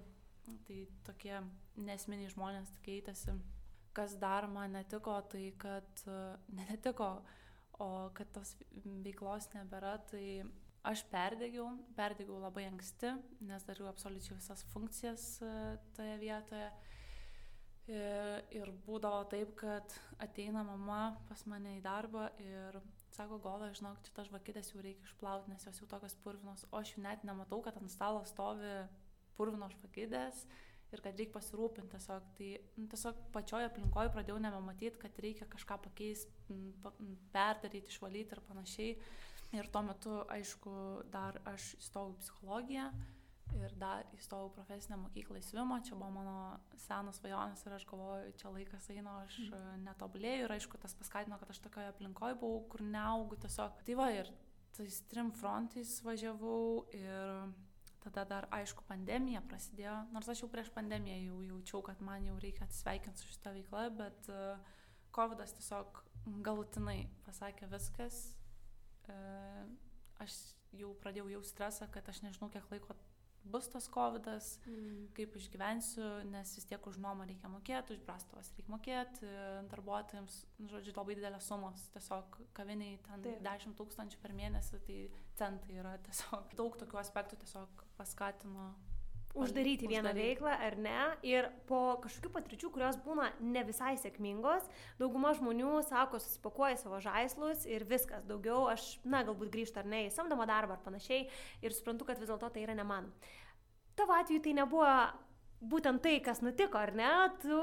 [0.67, 0.77] Tai
[1.07, 1.35] tokie
[1.79, 3.37] nesminiai žmonės keitėsi
[3.95, 7.13] kas dar man netiko, tai kad ne netiko,
[7.81, 8.55] o kad tos
[9.05, 10.25] veiklos nebėra, tai
[10.87, 13.13] aš perdegiau, perdegiau labai anksti,
[13.49, 15.51] nes dariau absoliučiai visas funkcijas e,
[15.97, 16.71] toje vietoje.
[17.91, 18.01] E,
[18.55, 22.79] ir būdavo taip, kad ateina mama pas mane į darbą ir
[23.11, 26.79] sako, Gola, žinok, čia tas žvakidės jau reikia išplauti, nes jos jau tokios purvinos, o
[26.79, 28.75] aš jų net nematau, kad ant stalo stovi
[29.37, 30.45] purvinos žvakidės
[30.91, 32.27] ir kad reikia pasirūpinti tiesiog.
[32.37, 36.59] Tai nu, tiesiog pačioje aplinkoje pradėjau nebematyti, kad reikia kažką pakeisti,
[37.33, 38.93] perdaryti, išvalyti ir panašiai.
[39.51, 40.73] Ir tuo metu, aišku,
[41.11, 42.91] dar aš įstojau psichologiją
[43.59, 46.35] ir dar įstojau profesinę mokyklą į Svimo, čia buvo mano
[46.85, 49.81] senas svajonės ir aš galvoju, čia laikas eina, aš mm.
[49.87, 53.81] netobulėjau ir aišku, tas paskatino, kad aš tokioje aplinkoje buvau, kur neaugu tiesiog.
[53.87, 54.31] Tai va ir
[54.77, 57.35] tais trim frontais važiavau ir
[58.03, 62.37] tada dar aišku pandemija prasidėjo, nors aš jau prieš pandemiją jau jaučiau, kad man jau
[62.41, 64.73] reikia atsisveikinti su šitą veiklą, bet uh,
[65.15, 66.01] COVID tiesiog
[66.45, 68.23] galutinai pasakė viskas.
[69.11, 69.67] Uh,
[70.23, 70.37] aš
[70.77, 72.95] jau pradėjau jau stresą, kad aš nežinau, kiek laiko
[73.43, 74.27] bus tas COVID,
[74.67, 75.07] mm.
[75.17, 79.31] kaip išgyvensiu, nes vis tiek už nuomą reikia mokėti, už prastovas reikia mokėti,
[79.71, 83.41] darbuotojams, nu, žodžiu, labai didelės sumos, tiesiog kaviniai ten Taip.
[83.47, 84.99] 10 tūkstančių per mėnesį, tai
[85.39, 88.71] centai yra tiesiog daug tokių aspektų tiesiog paskatino
[89.33, 90.27] uždaryti vieną uždaryti.
[90.27, 90.99] veiklą ar ne.
[91.23, 94.67] Ir po kažkokių patirčių, kurios būna ne visai sėkmingos,
[94.99, 98.25] dauguma žmonių sako, susipakuoja savo žaislus ir viskas.
[98.27, 101.27] Daugiau aš, na, galbūt grįžtu ar ne į samdomą darbą ar panašiai
[101.61, 103.11] ir suprantu, kad vis dėlto tai yra ne man.
[103.95, 104.87] Tavo atveju tai nebuvo
[105.61, 107.11] būtent tai, kas nutiko, ar ne?
[107.43, 107.61] Tu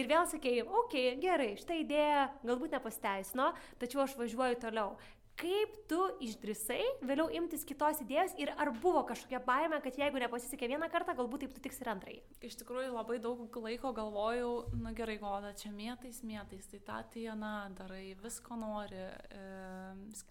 [0.00, 4.96] ir vėl sakėjai, okei, okay, gerai, šitą idėją galbūt nepasteisino, tačiau aš važiuoju toliau
[5.38, 10.70] kaip tu išdrisai vėliau imtis kitos idėjos ir ar buvo kažkokia baime, kad jeigu nepasisekė
[10.72, 12.22] vieną kartą, galbūt taip nutiks ir antrąjį?
[12.48, 17.26] Iš tikrųjų labai daug laiko galvojau, na gerai, goda, čia mėtais, mėtais, tai tą, tai
[17.34, 19.44] aną darai, visko nori, e,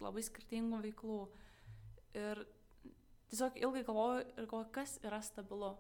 [0.04, 1.22] labai skirtingų veiklų.
[2.18, 2.44] Ir
[3.32, 5.78] tiesiog ilgai galvoju ir galvoju, kas yra stabilu.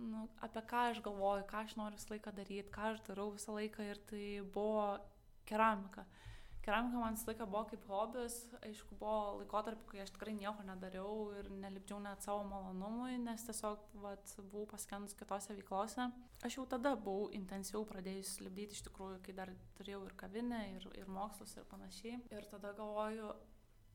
[0.00, 3.58] Nu, apie ką aš galvoju, ką aš noriu visą laiką daryti, ką aš darau visą
[3.58, 4.94] laiką ir tai buvo
[5.50, 6.06] keramika.
[6.06, 6.29] Mhm
[6.64, 11.30] keramika man visą laiką buvo kaip hobis, aišku, buvo laikotarpį, kai aš tikrai nieko nedariau
[11.38, 16.10] ir nelipdžiau net savo malonumui, nes tiesiog vat, buvau paskendus kitose veiklose.
[16.46, 20.90] Aš jau tada buvau intensyviau pradėjus lipdyti iš tikrųjų, kai dar turėjau ir kavinę, ir,
[21.00, 22.20] ir mokslus ir panašiai.
[22.34, 23.32] Ir tada galvoju,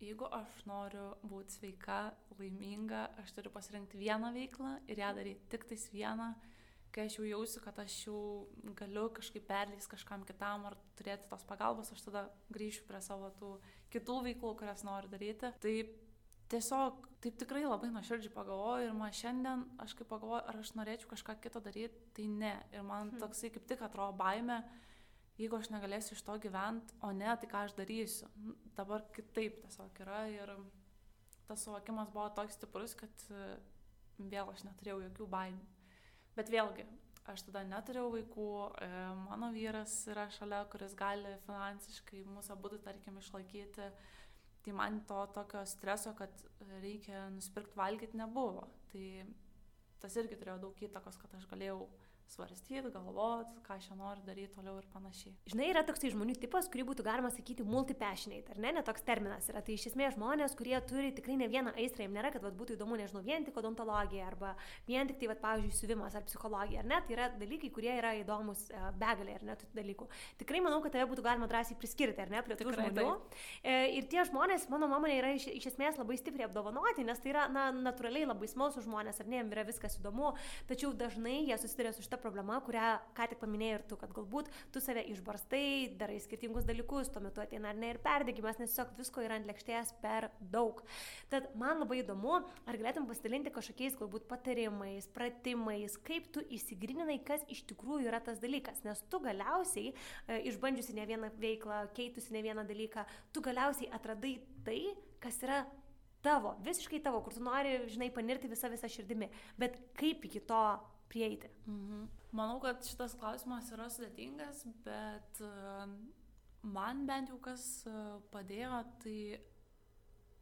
[0.02, 2.02] jeigu aš noriu būti sveika,
[2.40, 6.34] laiminga, aš turiu pasirinkti vieną veiklą ir ją daryti tik tais vieną
[6.96, 8.20] kai aš jau jausiu, kad aš jau
[8.80, 12.24] galiu kažkaip perleis kažkam kitam ar turėti tos pagalbos, aš tada
[12.56, 13.52] grįšiu prie savo tų
[13.92, 15.52] kitų veiklų, kurias noriu daryti.
[15.64, 15.76] Tai
[16.54, 21.12] tiesiog taip tikrai labai nuoširdžiai pagalvoju ir man šiandien aš kaip pagalvoju, ar aš norėčiau
[21.12, 22.56] kažką kito daryti, tai ne.
[22.72, 23.22] Ir man hmm.
[23.26, 24.62] toksai kaip tik atrodo baime,
[25.42, 28.32] jeigu aš negalėsiu iš to gyventi, o ne, tai ką aš darysiu.
[28.40, 30.56] Nu, dabar kitaip tiesiog yra ir
[31.50, 33.30] tas suvokimas buvo toks stiprus, kad
[34.18, 35.75] vėl aš neturėjau jokių baimių.
[36.36, 36.84] Bet vėlgi,
[37.32, 38.50] aš tada neturėjau vaikų,
[38.84, 38.90] e,
[39.24, 43.90] mano vyras yra šalia, kuris gali finansiškai mūsų abu, tarkim, išlaikyti.
[44.66, 46.32] Tai man to tokio streso, kad
[46.82, 48.66] reikia nusipirkti valgyti, nebuvo.
[48.92, 49.06] Tai
[50.02, 51.86] tas irgi turėjo daug įtakos, kad aš galėjau
[52.32, 55.34] svarstyti, galvoti, ką aš noriu daryti toliau ir panašiai.
[55.52, 59.62] Žinai, yra toksai žmonių tipas, kurį būtų galima sakyti multipassionate, ar ne, netoks terminas yra.
[59.66, 62.78] Tai iš esmės žmonės, kurie turi tikrai ne vieną aistrą, jiems nėra, kad vat, būtų
[62.78, 64.56] įdomu, nežinau, vien tik odontologija arba
[64.88, 68.16] vien tik tai, vat, pavyzdžiui, siuvimas ar psichologija, ar ne, tai yra dalykai, kurie yra
[68.22, 70.10] įdomus e, begalė, ar ne, tų dalykų.
[70.42, 73.08] Tikrai manau, kad tave būtų galima drąsiai priskirti, ar ne, prie tų žmonių.
[73.66, 73.76] Tai.
[73.96, 77.46] Ir tie žmonės, mano nuomonė, yra iš, iš esmės labai stipriai apdovanoti, nes tai yra,
[77.52, 80.34] na, natūraliai labai smalsų žmonės, ar ne, jiems yra viskas įdomu,
[80.70, 84.48] tačiau dažnai jie susiduria su šita problema, kurią ką tik paminėjai ir tu, kad galbūt
[84.72, 88.96] tu save išbarstai, darai skirtingus dalykus, tuo metu ateina ar ne ir perdėgymas, nes tiesiog
[88.98, 90.82] visko yra ant lėkštės per daug.
[91.30, 97.44] Tad man labai įdomu, ar galėtum pasidalinti kažkokiais galbūt patarimais, pratimais, kaip tu įsigrininai, kas
[97.52, 102.46] iš tikrųjų yra tas dalykas, nes tu galiausiai, e, išbandžiusi ne vieną veiklą, keitusi ne
[102.46, 104.82] vieną dalyką, tu galiausiai atradai tai,
[105.20, 105.66] kas yra
[106.26, 109.30] tavo, visiškai tavo, kur tu nori, žinai, panirti visą visą širdimi.
[109.60, 110.64] Bet kaip iki to
[111.12, 111.50] prieiti?
[111.66, 112.06] Mhm.
[112.36, 115.52] Manau, kad šitas klausimas yra sudėtingas, bet e,
[116.68, 117.94] man bent jau kas e,
[118.34, 119.20] padėjo, tai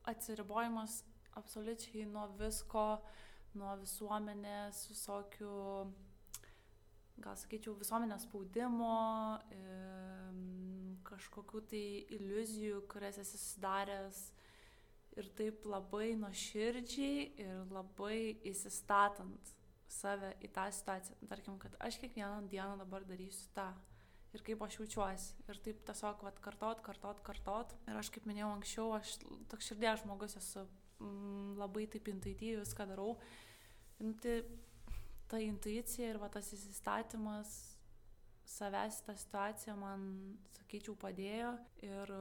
[0.09, 1.03] atsiribojimas
[1.37, 2.87] absoliučiai nuo visko,
[3.57, 5.53] nuo visuomenės, visokių,
[7.23, 8.93] gal sakyčiau, visuomenės spaudimo,
[11.07, 11.83] kažkokių tai
[12.17, 14.23] iliuzijų, kurias esi sudaręs
[15.17, 19.53] ir taip labai nuoširdžiai ir labai įsistatant
[19.93, 21.17] save į tą situaciją.
[21.29, 23.69] Tarkim, kad aš kiekvieną dieną dabar darysiu tą.
[24.33, 25.35] Ir kaip aš jaučiuosi.
[25.51, 27.75] Ir taip tiesiog vat, kartot, kartot, kartot.
[27.85, 29.19] Ir aš kaip minėjau anksčiau, aš
[29.51, 30.65] toks širdės žmogus esu
[30.97, 33.13] mm, labai taip intuityviai viską darau.
[34.01, 34.39] Ir tai,
[35.29, 37.53] ta intuicija ir va, tas įsistatymas
[38.49, 40.03] savęs tą situaciją man,
[40.57, 41.53] sakyčiau, padėjo.
[41.85, 42.13] Ir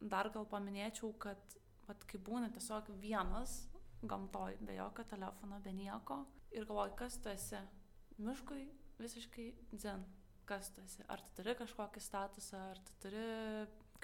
[0.00, 1.56] dar gal paminėčiau, kad
[1.88, 3.62] vat, kai būna tiesiog vienas
[4.04, 6.20] gamtoj, be jokio telefono, be nieko,
[6.54, 7.60] ir galvoji, kas tu esi.
[8.22, 8.66] Miškui
[9.00, 10.04] visiškai dzen.
[10.48, 11.02] Kas tu esi?
[11.08, 13.26] Ar tu turi kažkokį statusą, ar tu turi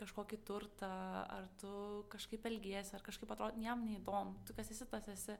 [0.00, 0.90] kažkokį turtą,
[1.36, 1.72] ar tu
[2.12, 4.38] kažkaip elgiesi, ar kažkaip atrodo, jam neįdomu.
[4.48, 5.36] Tu kas esi, tas esi.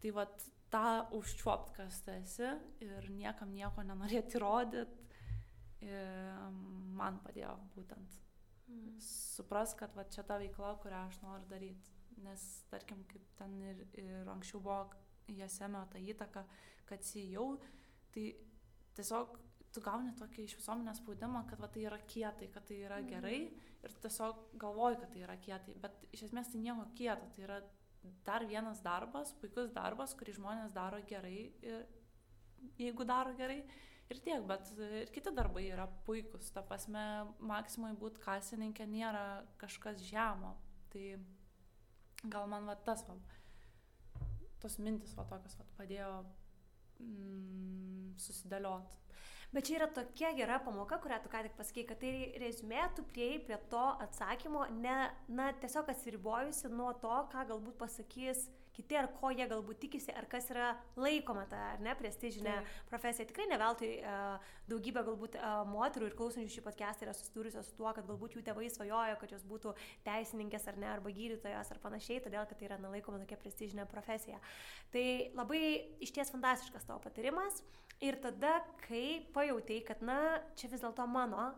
[0.00, 0.86] Tai vad tą
[1.16, 2.48] užčiuopt, kas tu esi
[2.84, 5.04] ir niekam nieko nenorėti įrodyti,
[6.96, 8.22] man padėjo būtent.
[8.66, 8.96] Mm.
[9.04, 11.92] Supras, kad va čia ta veikla, kurią aš noriu daryti.
[12.24, 14.86] Nes, tarkim, kaip ten ir, ir anksčiau buvo
[15.28, 16.44] JSM tą įtaką,
[16.86, 17.48] kad CEO,
[18.14, 18.28] tai
[18.96, 19.38] tiesiog
[19.74, 23.40] tu gauni tokį iš visuomenės spaudimą, kad va, tai yra kietai, kad tai yra gerai
[23.84, 27.58] ir tiesiog galvoji, kad tai yra kietai, bet iš esmės tai nieko kieto, tai yra
[28.24, 31.84] dar vienas darbas, puikus darbas, kurį žmonės daro gerai ir
[32.78, 33.60] jeigu daro gerai.
[34.06, 36.52] Ir tiek, bet ir kiti darbai yra puikus.
[36.54, 37.02] Ta prasme,
[37.42, 39.24] maksimui būti kasininkė nėra
[39.58, 40.52] kažkas žemo.
[40.92, 41.06] Tai
[42.30, 43.16] gal man va tas va,
[44.62, 46.10] tos mintis va tokios va padėjo
[47.00, 49.05] mm, susidėlioti.
[49.54, 53.06] Bet čia yra tokia gera pamoka, kurią tu ką tik pasakei, kad tai rezumė, tu
[53.12, 59.08] prieėjai prie to atsakymo, ne, na, tiesiog atsiribojusi nuo to, ką galbūt pasakys kiti, ar
[59.16, 62.74] ko jie galbūt tikisi, ar kas yra laikoma ta, ar ne, prestižinė tai.
[62.90, 63.26] profesija.
[63.28, 67.78] Tikrai ne veltui uh, daugybė galbūt uh, moterų ir klausančių šį podcastą yra susidūrusios su
[67.78, 69.72] tuo, kad galbūt jų tėvai svajojo, kad jos būtų
[70.06, 73.88] teisininkės ar ne, arba gydytojos ar panašiai, todėl kad tai yra na, laikoma tokia prestižinė
[73.90, 74.42] profesija.
[74.92, 75.06] Tai
[75.38, 75.62] labai
[76.04, 77.62] iš ties fantastiškas tavo patarimas.
[78.04, 80.20] Ir tada, kai pajutėjai, kad, na,
[80.58, 81.50] čia vis dėlto mano,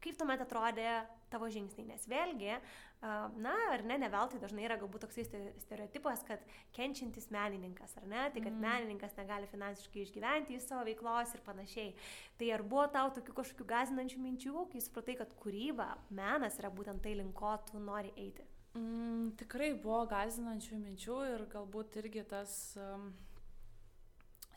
[0.00, 2.56] kaip tuomet atrodė tavo žingsniai, nes vėlgi,
[3.00, 5.24] na, ar ne, ne veltui dažnai yra galbūt toksai
[5.62, 6.42] stereotipas, kad
[6.76, 8.64] kenčiantis menininkas, ar ne, tai kad mm.
[8.64, 11.94] menininkas negali finansiškai išgyventi iš savo veiklos ir panašiai.
[12.40, 17.04] Tai ar buvo tau tokių kažkokių gazinančių minčių, kai supratai, kad kūryba, menas yra būtent
[17.04, 18.44] tai, link ko tu nori eiti?
[18.76, 23.08] Mm, tikrai buvo gazinančių minčių ir galbūt irgi tas um,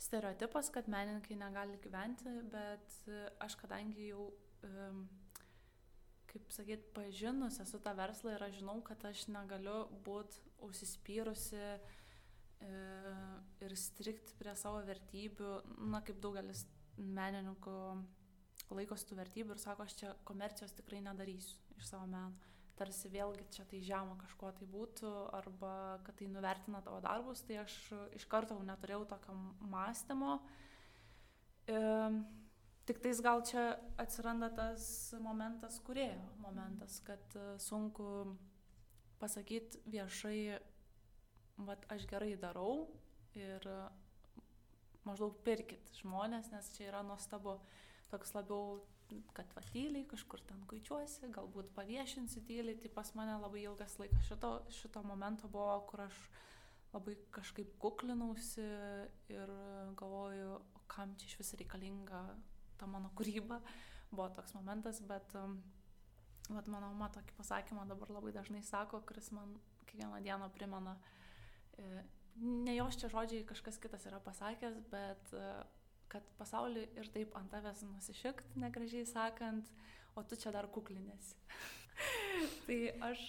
[0.04, 4.28] stereotipas, kad menininkai negali gyventi, bet e, aš kadangi jau,
[6.32, 12.72] kaip sakyt, pažinus esu tą verslą ir aš žinau, kad aš negaliu būti užsispyrusi e,
[13.64, 15.54] ir strikti prie savo vertybių,
[15.94, 16.66] na kaip daugelis
[16.98, 17.78] menininkų
[18.74, 22.34] laikosi tų vertybių ir sako, aš čia komercijos tikrai nedarysiu iš savo meno
[22.78, 25.74] tarsi vėlgi čia tai žemo kažko tai būtų arba
[26.06, 27.76] kad tai nuvertina tavo darbus, tai aš
[28.18, 29.36] iš karto neturėjau tokio
[29.74, 30.40] mąstymo.
[31.70, 31.80] E,
[32.90, 33.68] tik tais gal čia
[34.02, 34.86] atsiranda tas
[35.22, 38.08] momentas, kurėjo momentas, kad e, sunku
[39.22, 40.60] pasakyti viešai,
[41.64, 42.88] vad aš gerai darau
[43.38, 43.64] ir
[45.08, 47.60] maždaug pirkit žmonės, nes čia yra nuostabu.
[48.12, 48.82] Toks labiau
[49.36, 54.28] kad va tyliai kažkur ten kuičiuosi, galbūt paviešinsiu tyliai, tai pas mane labai ilgas laikas
[54.30, 56.20] šito, šito momento buvo, kur aš
[56.94, 58.66] labai kažkaip kuklinausi
[59.34, 59.54] ir
[60.00, 62.24] galvoju, kam čia iš vis reikalinga
[62.78, 63.62] ta mano kūryba.
[64.14, 65.58] Buvo toks momentas, bet um,
[66.50, 69.56] vat, mano mama tokį pasakymą dabar labai dažnai sako, kuris man
[69.88, 70.98] kiekvieną dieną primena.
[71.78, 72.04] E,
[72.38, 75.34] ne jos čia žodžiai kažkas kitas yra pasakęs, bet
[76.14, 79.72] kad pasaulį ir taip ant tavęs nusišikt, negražiai sakant,
[80.16, 81.40] o tu čia dar kuklinėsi.
[82.68, 83.22] tai aš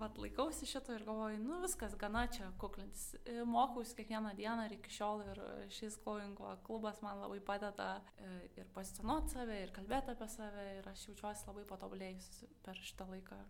[0.00, 3.14] vat, laikausi šito ir galvoju, nu viskas, gana čia kuklintis.
[3.24, 5.42] E, mokausi kiekvieną dieną ir iki šiol ir
[5.74, 10.90] šis Glowingo klubas man labai padeda e, ir pozicionuoti save, ir kalbėti apie save ir
[10.90, 12.30] aš jaučiuosi labai patobulėjus
[12.66, 13.40] per šitą laiką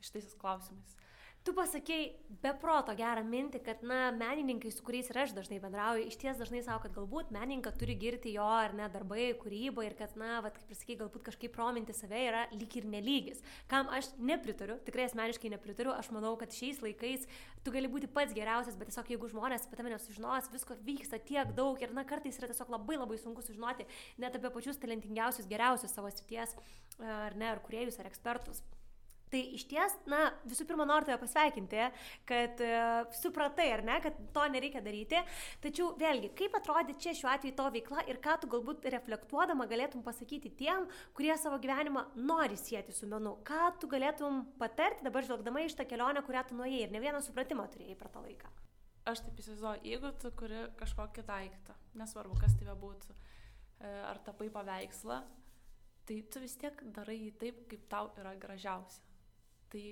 [0.00, 0.96] šitais klausimais.
[1.40, 2.08] Tu pasakėjai
[2.42, 6.58] beproto gerą mintį, kad, na, menininkai, su kuriais ir aš dažnai bendrauju, iš ties dažnai
[6.66, 10.50] savo, kad galbūt menininką turi girti jo ar ne darbai, kūryba ir kad, na, va,
[10.52, 13.40] kaip ir sakai, galbūt kažkaip prominti save yra lyg ir nelygis.
[13.72, 17.24] Kam aš nepritariu, tikrai asmeniškai nepritariu, aš manau, kad šiais laikais
[17.64, 21.54] tu gali būti pats geriausias, bet tiesiog jeigu žmonės apie tave nesužinos, visko vyksta tiek
[21.56, 23.88] daug ir, na, kartais yra tiesiog labai labai sunku sužinoti
[24.20, 26.52] net apie pačius talentingiausius, geriausius savo srities,
[27.00, 28.60] ar ne, ar kuriejus, ar ekspertus.
[29.30, 31.84] Tai iš ties, na, visų pirma, noriu tave pasveikinti,
[32.26, 35.20] kad uh, supratai, ar ne, kad to nereikia daryti.
[35.62, 40.02] Tačiau vėlgi, kaip atrodė čia šiuo atveju to veikla ir ką tu galbūt reflektuodama galėtum
[40.02, 43.36] pasakyti tiem, kurie savo gyvenimą nori sieti su menu.
[43.46, 47.20] Ką tu galėtum patarti dabar žvelgdama iš tą kelionę, kurią tu nuėjai ir ne vieną
[47.22, 48.50] supratimą turėjai per tą laiką.
[49.12, 54.50] Aš taip įsivaizduoju, jeigu tu kuri kažkokį daiktą, nesvarbu, kas tai būtų, e, ar tapai
[54.52, 55.20] paveikslą,
[56.10, 59.09] tai tu vis tiek darai jį taip, kaip tau yra gražiausia
[59.70, 59.84] Tai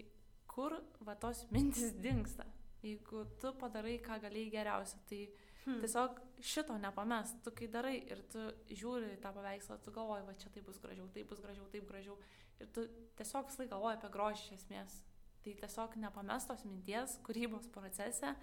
[0.50, 0.74] kur
[1.06, 2.46] va tos mintis dinksta?
[2.82, 5.24] Jeigu tu padarai, ką galėjai geriausia, tai
[5.64, 5.80] hmm.
[5.82, 7.34] tiesiog šito nepames.
[7.42, 11.08] Tu kai darai ir tu žiūri tą paveikslą, tu galvoji, va čia tai bus gražiau,
[11.14, 12.18] tai bus gražiau, taip gražiau.
[12.58, 12.86] Ir tu
[13.18, 15.00] tiesiog visą laiką galvoji apie grožį iš esmės.
[15.42, 18.34] Tai tiesiog nepamestos minties kūrybos procese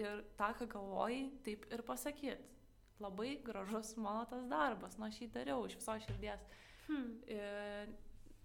[0.00, 2.52] ir tą, ką galvoji, taip ir pasakyti.
[3.02, 6.44] Labai gražus mano tas darbas, nu aš jį dariau iš viso širdies.
[6.86, 7.08] Hmm.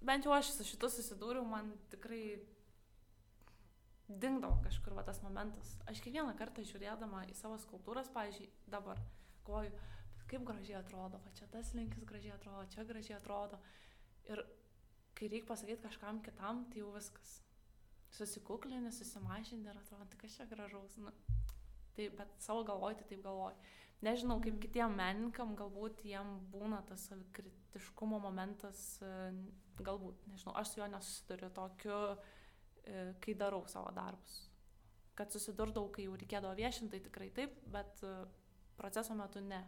[0.06, 2.40] Bent jau aš su šitu susidūriau, man tikrai
[4.10, 5.76] dingdavo kažkur va tas momentas.
[5.92, 9.02] Aš kiekvieną kartą žiūrėdama į savo skulptūras, pavyzdžiui, dabar
[9.48, 9.74] koju,
[10.32, 13.60] kaip gražiai atrodo, va čia tas linkis gražiai atrodo, čia gražiai atrodo.
[14.30, 14.42] Ir
[15.18, 17.40] kai reikia pasakyti kažkam kitam, tai jau viskas.
[18.16, 20.96] Susikuklini, susimažinti ir atrodo, tai kas čia gražaus.
[20.98, 21.12] Nu,
[22.00, 23.56] Tai, bet savo galvoj tai taip galvoj.
[24.08, 28.84] Nežinau, kaip kitiem menininkam, galbūt jiem būna tas savikritiškumo momentas,
[29.86, 31.98] galbūt, nežinau, aš su juo nesusiduriu tokiu,
[32.84, 34.40] e, kai darau savo darbus.
[35.18, 38.14] Kad susidurdavau, kai jau reikėdavo viešinti, tai tikrai taip, bet e,
[38.80, 39.62] proceso metu ne.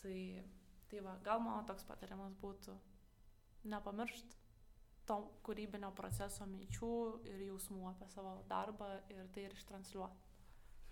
[0.00, 0.18] Tai,
[0.90, 2.76] tai va, gal mano toks patarimas būtų
[3.72, 4.42] nepamiršti
[5.08, 6.92] to kūrybinio proceso minčių
[7.28, 10.23] ir jausmų apie savo darbą ir tai ir ištransliuoti.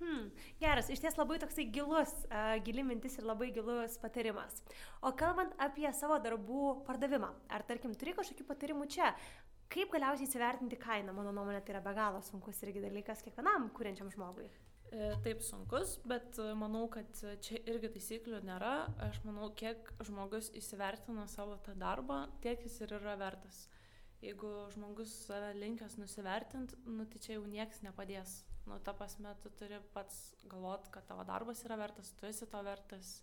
[0.00, 4.62] Hmm, geras, iš ties labai toksai gilus, uh, gili mintis ir labai gilus patarimas.
[5.04, 9.12] O kalbant apie savo darbų pardavimą, ar tarkim turi kažkokių patarimų čia,
[9.72, 14.10] kaip galiausiai įsivertinti kainą, mano nuomonė, tai yra be galo sunkus irgi dalykas kiekvienam kuriančiam
[14.12, 14.50] žmogui.
[14.92, 17.08] E, Taip sunkus, bet e, manau, kad
[17.44, 18.72] čia irgi taisyklių nėra.
[19.06, 23.64] Aš manau, kiek žmogus įsivertina savo tą darbą, tiek jis ir yra vertas.
[24.22, 28.42] Jeigu žmogus save linkęs nusivertinti, nu, tai čia jau nieks nepadės.
[28.66, 32.62] Nu, ta prasme, tu turi pats galvot, kad tavo darbas yra vertas, tu esi to
[32.62, 33.16] vertas.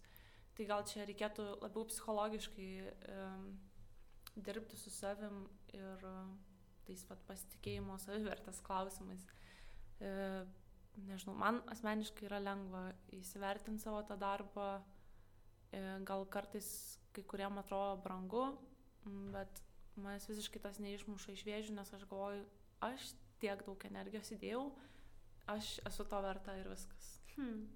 [0.57, 2.69] Tai gal čia reikėtų labiau psichologiškai
[3.15, 3.45] um,
[4.35, 6.27] dirbti su savim ir uh,
[6.89, 9.25] tais pat pasitikėjimo savivertės klausimais.
[10.01, 10.09] E,
[11.05, 14.69] nežinau, man asmeniškai yra lengva įsivertinti savo tą darbą,
[15.69, 16.69] e, gal kartais
[17.13, 18.45] kai kuriem atrodo brangu,
[19.35, 19.61] bet
[19.99, 22.45] manęs visiškai tas neišmuša iš vėžių, nes aš galvoju,
[22.89, 23.11] aš
[23.43, 24.65] tiek daug energijos įdėjau,
[25.55, 27.11] aš esu to verta ir viskas.
[27.35, 27.67] Hmm.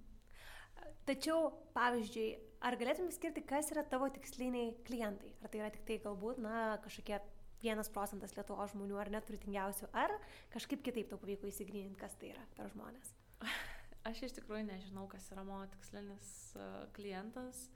[1.07, 2.27] Tačiau, pavyzdžiui,
[2.63, 5.33] ar galėtum skirti, kas yra tavo tiksliniai klientai?
[5.43, 7.19] Ar tai yra tik tai galbūt, na, kažkokie
[7.63, 10.15] vienas procentas Lietuvo žmonių ar neturtingiausių, ar
[10.53, 13.13] kažkaip kitaip tau pavyko įsigryninti, kas tai yra per žmonės?
[14.09, 16.27] Aš iš tikrųjų nežinau, kas yra mano tikslinis
[16.59, 17.69] uh, klientas,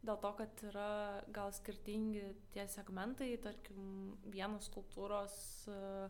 [0.00, 0.92] dėl to, kad yra
[1.34, 2.22] gal skirtingi
[2.54, 5.36] tie segmentai, tarkim, vienos kultūros,
[5.68, 6.08] uh,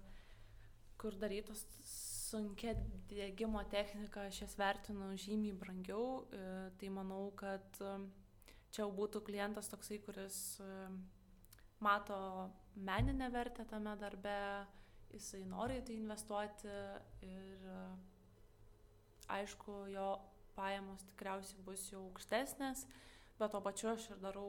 [0.98, 1.64] kur darytos
[2.28, 2.74] sunkia
[3.10, 8.02] dėgymo technika, aš jas vertinu žymiai brangiau, uh, tai manau, kad uh,
[8.70, 10.90] čia jau būtų klientas toksai, kuris uh,
[11.84, 12.18] mato
[12.76, 14.38] meninę vertę tame darbe,
[15.14, 16.72] jisai nori į tai investuoti
[17.24, 17.68] ir
[19.32, 20.08] aišku, jo
[20.56, 22.84] pajamos tikriausiai bus jau aukštesnės,
[23.38, 24.48] bet to pačiu aš ir darau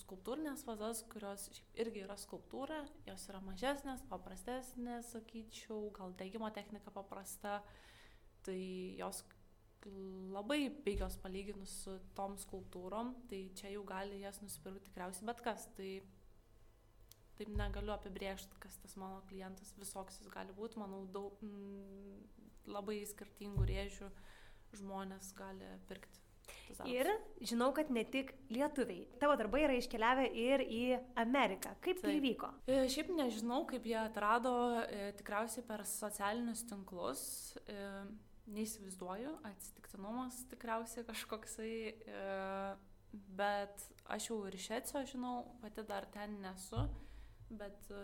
[0.00, 7.60] skulptūrinės vazas, kurios irgi yra skulptūra, jos yra mažesnės, paprastesnės, sakyčiau, gal degimo technika paprasta,
[8.46, 8.60] tai
[8.98, 9.22] jos
[10.34, 15.68] labai pigios palyginus su tom skulptūrom, tai čia jau gali jas nusipirkti tikriausiai bet kas.
[15.78, 15.90] Tai
[17.38, 22.98] taip negaliu apibriežti, kas tas mano klientas, visoks jis gali būti, manau, daug, mm, labai
[23.06, 24.10] skirtingų rėžių
[24.80, 26.27] žmonės gali pirkti.
[26.76, 26.92] Darbus.
[26.92, 29.06] Ir žinau, kad ne tik lietuviai.
[29.22, 30.82] Tavo darbai yra iškeliavę ir į
[31.24, 31.72] Ameriką.
[31.80, 32.50] Kaip tai įvyko?
[32.68, 34.52] E, Šiaip nežinau, kaip jie atrado,
[34.84, 37.22] e, tikriausiai per socialinius tinklus.
[37.66, 37.78] E,
[38.48, 41.72] neįsivaizduoju, atsitiktinumas tikriausiai kažkoksai,
[43.36, 46.80] bet aš jau ir iš Ecio žinau, pati dar ten nesu,
[47.50, 48.00] bet e,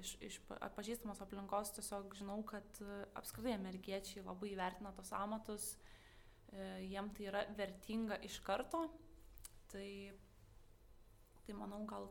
[0.00, 5.72] iš, iš pa- pažįstamos aplinkos tiesiog žinau, kad e, apskritai amerikiečiai labai vertina tos amatus,
[6.84, 8.84] jiem tai yra vertinga iš karto,
[9.72, 10.12] tai,
[11.46, 12.10] tai manau gal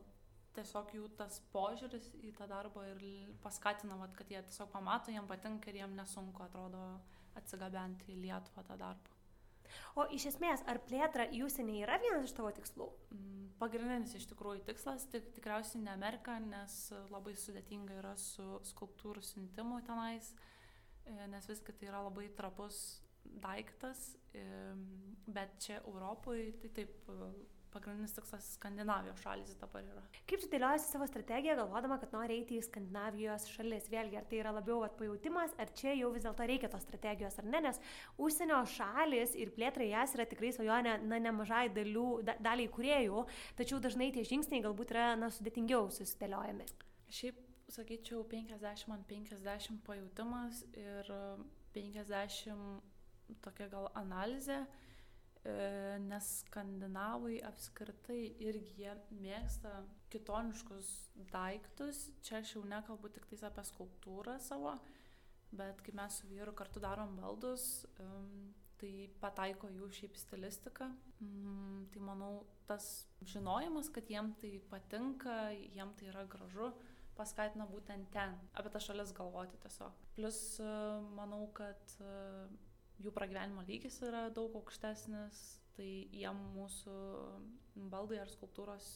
[0.54, 3.02] tiesiog jų tas požiūris į tą darbą ir
[3.42, 6.84] paskatina, vat, kad jie tiesiog pamato, jiem patinka ir jiem nesunku atrodo
[7.38, 9.14] atsigabenti į Lietuvą tą darbą.
[9.98, 12.86] O iš esmės, ar plėtra į užsienį yra vienas iš tavo tikslų?
[13.14, 16.76] Mm, Pagrindinis iš tikrųjų tikslas tik, tikriausiai ne Amerika, nes
[17.10, 20.32] labai sudėtinga yra su skulptūrų siuntimu tenais,
[21.06, 22.82] e, nes visgi tai yra labai trapus
[23.42, 24.06] daiktas,
[25.26, 26.96] bet čia Europoje tai taip
[27.74, 30.02] pagrindinis tikslas Skandinavijos šalis dabar yra.
[30.30, 33.88] Kaip tu dėliojasi savo strategiją, galvodama, kad nori eiti į Skandinavijos šalis?
[33.90, 37.38] Vėlgi, ar tai yra labiau vat, pajūtimas, ar čia jau vis dėlto reikia tos strategijos,
[37.42, 37.64] ar ne?
[37.66, 37.80] Nes
[38.22, 43.26] užsienio šalis ir plėtrai jas yra tikrai svajonė, na, nemažai dalių, da, daliai kuriejų,
[43.58, 46.70] tačiau dažnai tie žingsniai galbūt yra, na, sudėtingiau susidėliojami.
[47.14, 47.42] Šiaip
[47.74, 51.14] sakyčiau 50 ant 50 pajūtimas ir
[51.74, 52.93] 50
[53.44, 54.60] tokia gal analizė,
[55.44, 55.54] e,
[56.04, 59.76] nes skandinavai apskritai irgi jie mėgsta
[60.14, 60.90] kitoniškus
[61.32, 62.08] daiktus.
[62.22, 64.76] Čia aš jau nekalbu tik tais apie skulptūrą savo,
[65.54, 67.84] bet kai mes su vyru kartu darom baldus,
[68.80, 70.90] tai pataiko jų šiaip stilistiką.
[71.22, 72.32] Mm, Tai manau,
[72.66, 76.72] tas žinojimas, kad jiem tai patinka, jiem tai yra gražu,
[77.14, 80.00] paskatina būtent ten, apie tą šalis galvoti tiesiog.
[80.16, 80.70] Plus, e,
[81.14, 82.16] manau, kad e,
[83.02, 85.42] jų pragyvenimo lygis yra daug aukštesnis,
[85.74, 86.98] tai jiem mūsų
[87.90, 88.88] baldai ar skulptūros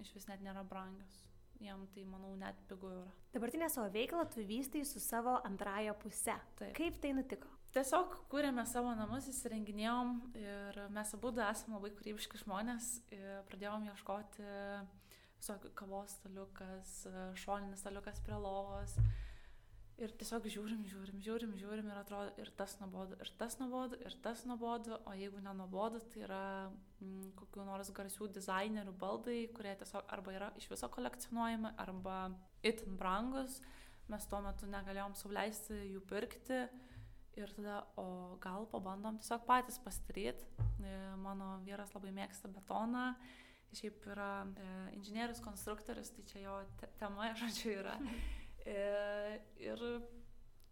[0.00, 1.24] iš vis net nėra brangios.
[1.60, 3.08] Jiem tai, manau, net pigu yra.
[3.34, 6.36] Dabartinę savo veiklą tu vystai su savo antraja puse.
[6.56, 6.72] Taip.
[6.78, 7.50] Kaip tai nutiko?
[7.74, 12.88] tiesiog kūrėme savo namus, įsirenginėjom ir mes abu esame labai kūrybiški žmonės.
[13.50, 14.46] Pradėjom ieškoti
[15.40, 16.94] visokių kavos staliukas,
[17.40, 18.96] šoninis staliukas prie lovos.
[20.00, 24.14] Ir tiesiog žiūrim, žiūrim, žiūrim, žiūrim ir atrodo ir tas nuobodu, ir tas nuobodu, ir
[24.24, 30.08] tas nuobodu, o jeigu nenuobodu, tai yra mm, kokiu nors garsių dizainerių baldai, kurie tiesiog
[30.16, 32.16] arba yra iš viso kolekcionuojami, arba
[32.64, 33.58] itin brangus,
[34.08, 36.64] mes tuo metu negalėjom sauliaisti jų pirkti.
[37.38, 40.48] Ir tada, o gal pabandom tiesiog patys pasidaryti.
[40.80, 43.12] E, mano vyras labai mėgsta betoną,
[43.76, 48.00] šiaip yra e, inžinierius, konstruktorius, tai čia jo te tema, žodžiu, yra.
[48.70, 48.80] E,
[49.62, 49.84] ir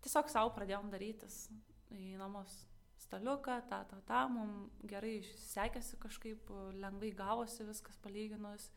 [0.05, 1.47] tiesiog savo pradėjom darytis
[1.95, 2.61] į namus
[3.03, 6.51] staliuką, tą, tą, tą, mums gerai sekėsi kažkaip,
[6.83, 8.69] lengvai gavosi viskas palyginus,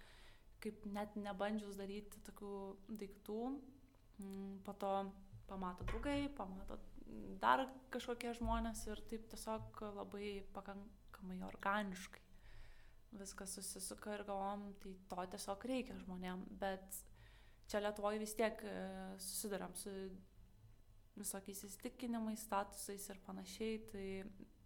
[0.61, 2.55] kaip net nebandžius daryti tokių
[3.01, 3.41] daiktų.
[4.21, 4.93] Mm, po to
[5.49, 6.77] pamato draugai, pamato
[7.41, 12.21] dar kažkokie žmonės ir taip tiesiog labai pakankamai organiškai
[13.19, 17.01] viskas susisuka ir galvom, tai to tiesiog reikia žmonėm, bet
[17.71, 18.75] čia Lietuvoje vis tiek e,
[19.23, 19.91] susidurėm su
[21.17, 24.07] visokiais įsitikinimais, statusais ir panašiai, tai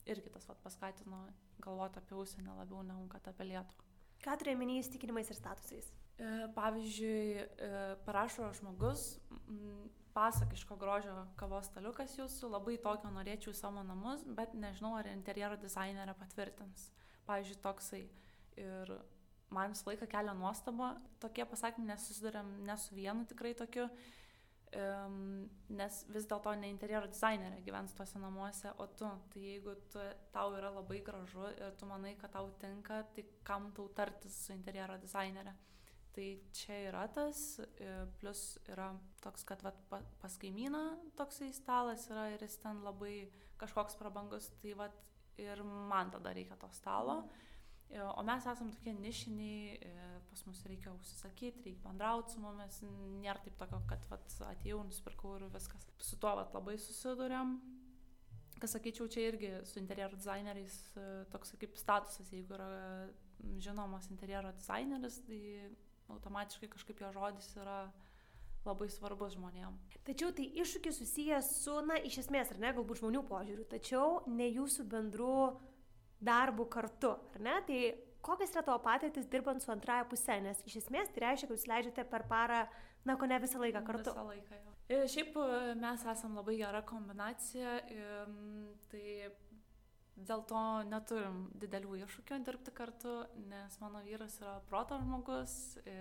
[0.10, 1.26] irgi tas vat, paskatino
[1.64, 3.86] galvoti apie užsienį labiau negu kad apie Lietuvą.
[4.26, 5.92] Ką turėjai minį įsitikinimais ir statusais?
[6.16, 7.72] E, pavyzdžiui, e,
[8.08, 9.08] parašo žmogus,
[10.16, 15.58] pasakiško grožio kavos staliukas jūsų, labai tokio norėčiau į savo namus, bet nežinau, ar interjero
[15.60, 16.88] dizainerė patvirtins.
[17.28, 18.06] Pavyzdžiui, toksai.
[18.56, 18.94] Ir
[19.54, 23.86] man visą laiką kelia nuostaba, tokie pasakymai nesusidurėm ne su vienu tikrai tokiu,
[24.80, 25.46] um,
[25.78, 30.02] nes vis dėlto ne interjero dizainerė gyvens tuose namuose, o tu, tai jeigu tu,
[30.34, 34.54] tau yra labai gražu ir tu manai, kad tau tinka, tai kam tau tartis su
[34.56, 35.56] interjero dizainerė.
[36.16, 37.90] Tai čia yra tas, e,
[38.22, 40.84] plus yra toks, kad vat, pas kaimyną
[41.20, 43.26] toksai stalas yra ir jis ten labai
[43.60, 44.96] kažkoks prabangus, tai vat,
[45.36, 47.26] ir man tada reikia to stalo.
[47.26, 47.55] Mm
[48.16, 52.82] o mes esam tokie nišiniai, e, pas mus reikia užsisakyti, reikia bendrauti su mumis,
[53.22, 55.86] nėra taip tokio, kad vat, atėjau, nusipirkau ir viskas.
[56.04, 57.56] Su tuo vat, labai susidurėm.
[58.60, 62.70] Kas sakyčiau, čia irgi su interjero dizaineriais e, toks kaip statusas, jeigu yra
[63.62, 65.40] žinomas interjero dizaineris, tai
[66.14, 67.80] automatiškai kažkaip jo žodis yra
[68.66, 69.76] labai svarbus žmonėm.
[70.08, 74.48] Tačiau tai iššūkis susijęs su, na, iš esmės, ar ne, galbūt žmonių požiūriu, tačiau ne
[74.50, 75.36] jūsų bendru
[76.24, 77.56] darbu kartu, ar ne?
[77.68, 77.80] Tai
[78.26, 81.70] kokias yra tavo patirtis dirbant su antraja pusė, nes iš esmės tai reiškia, kad jūs
[81.70, 82.64] leidžiate per parą,
[83.06, 84.14] na, ko ne visą laiką kartu.
[84.14, 84.76] Visą laiką jau.
[84.86, 85.50] Ir e, šiaip e,
[85.82, 88.32] mes esam labai gera kombinacija, ir,
[88.92, 89.04] tai
[90.16, 93.16] dėl to neturim didelių iššūkių dirbti kartu,
[93.50, 95.98] nes mano vyras yra proto žmogus, e,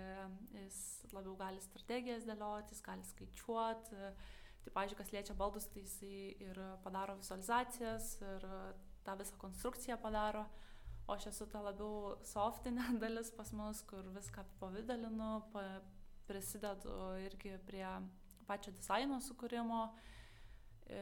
[0.61, 0.79] jis
[1.13, 4.01] labiau gali strategijas dėlioti, jis gali skaičiuoti.
[4.65, 8.47] Tai, pažiūrėjau, kas liečia baldus, tai jisai ir padaro vizualizacijas, ir
[9.05, 10.45] tą visą konstrukciją padaro,
[11.07, 15.65] o aš esu ta labiau softinė dalis pas mus, kur viską pavydalinu, pa,
[16.25, 16.95] prisidedu
[17.25, 17.87] irgi prie
[18.47, 19.81] pačio dizaino sukūrimo.
[20.89, 21.01] E,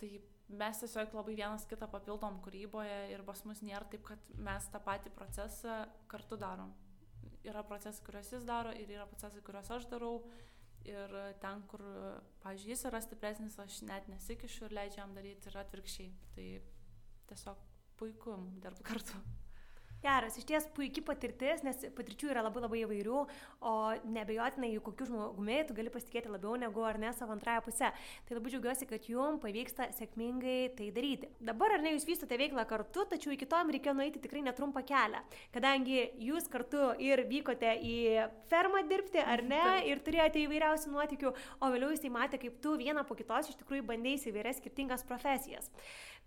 [0.00, 0.10] tai
[0.48, 4.80] mes tiesiog labai vienas kitą papildom kūryboje ir pas mus nėra taip, kad mes tą
[4.84, 6.72] patį procesą kartu darom.
[7.44, 10.18] Yra procesai, kuriuos jis daro ir yra procesai, kuriuos aš darau.
[10.84, 11.80] Ir ten, kur,
[12.42, 16.10] pažiūrėjau, jis yra stipresnis, aš net nesikišiu ir leidžiu jam daryti ir atvirkščiai.
[16.36, 16.48] Tai
[17.30, 17.64] tiesiog
[17.98, 19.24] puiku dirbti kartu.
[20.04, 23.20] Geras, iš ties puikiai patirtis, nes patirčių yra labai labai įvairių,
[23.64, 23.72] o
[24.12, 27.88] nebejotinai, jų kokiu žmogumi tu gali pasitikėti labiau negu ar ne savo antrąją pusę.
[28.28, 31.32] Tai labai džiaugiuosi, kad jums pavyksta sėkmingai tai daryti.
[31.40, 34.84] Dabar ar ne jūs vystote veiklą kartu, tačiau iki to jums reikėjo nueiti tikrai netrumpą
[34.84, 35.24] kelią,
[35.56, 37.98] kadangi jūs kartu ir vykote į
[38.52, 41.32] fermą dirbti, ar ne, ir turėjote įvairiausių nuotikių,
[41.64, 45.08] o vėliau jūs tai matė, kaip tu vieną po kitos iš tikrųjų bandėjai įvairias skirtingas
[45.08, 45.72] profesijas.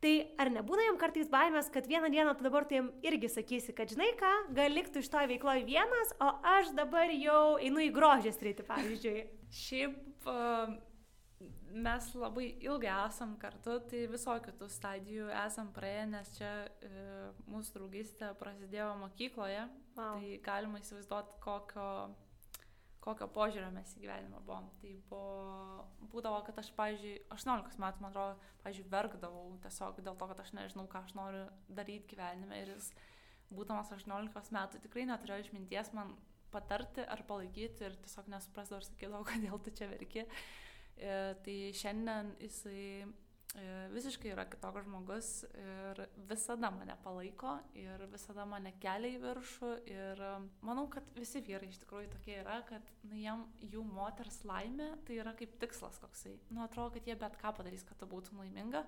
[0.04, 3.74] Tai ar nebūna jam kartais baimės, kad vieną dieną tu dabar tai jam irgi sakysi,
[3.74, 6.28] kad žinai ką, gal liktų iš to veikloje vienas, o
[6.58, 9.24] aš dabar jau einu į grožės rytį, pavyzdžiui.
[9.64, 9.96] Šiaip
[11.78, 17.02] mes labai ilgai esam kartu, tai visokių tų stadijų esam praėję, nes čia e,
[17.50, 19.66] mūsų draugystė prasidėjo mokykloje,
[19.98, 20.18] wow.
[20.18, 21.90] tai galima įsivaizduoti, kokio
[23.08, 24.70] kokio požiūrio mes į gyvenimą buvom.
[24.82, 30.30] Tai buvo, būdavo, kad aš, pavyzdžiui, 18 metų, man atrodo, pavyzdžiui, verkdavau tiesiog dėl to,
[30.32, 31.46] kad aš nežinau, ką aš noriu
[31.80, 32.64] daryti gyvenime.
[32.64, 32.92] Ir jis,
[33.54, 36.16] būdamas 18 metų, tikrai neturėjo išminties man
[36.52, 40.26] patarti ar palaikyti ir tiesiog nesuprasdavau ir sakydavau, kodėl tu čia verki.
[40.98, 42.84] E, tai šiandien jisai
[43.94, 50.22] visiškai yra kitoks žmogus ir visada mane palaiko ir visada mane kelia į viršų ir
[50.22, 50.32] e,
[50.68, 55.22] manau, kad visi vyrai iš tikrųjų tokie yra, kad nu, jam jų moters laimė tai
[55.22, 56.36] yra kaip tikslas koksai.
[56.52, 58.84] Nu, atrodo, kad jie bet ką padarys, kad tu būtum laiminga.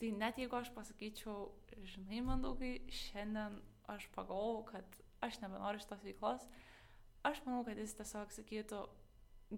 [0.00, 1.52] Tai net jeigu aš pasakyčiau,
[1.92, 3.60] žinai, mandaugai, šiandien
[3.92, 6.48] aš pagalvojau, kad aš nebenoriu šitos veiklos,
[7.28, 8.82] aš manau, kad jis tiesiog sakytų,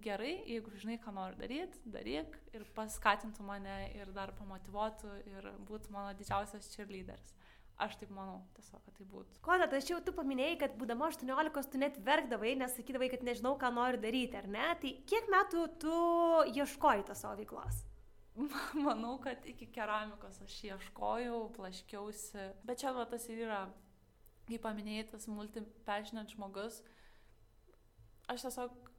[0.03, 5.93] gerai, jeigu žinai, ką nori daryti, daryk ir paskatintų mane ir dar pamotivuotų ir būtų
[5.95, 7.33] mano didžiausias cheerleaderis.
[7.75, 9.41] Aš taip manau, tiesiog, kad tai būtų.
[9.43, 13.73] Koda, tačiau tu paminėjai, kad būdama 18 tu net verkdavai, nes sakydavai, kad nežinau, ką
[13.75, 14.69] noriu daryti, ar ne?
[14.79, 15.97] Tai kiek metų tu
[16.55, 17.81] ieškoji tos savo veiklos?
[18.87, 23.65] Manau, kad iki keramikos aš ieškojau, plaškiausi, bet čia va tas ir yra,
[24.47, 26.79] kaip paminėjai, tas multipešinant žmogus,
[28.31, 28.94] aš tiesiog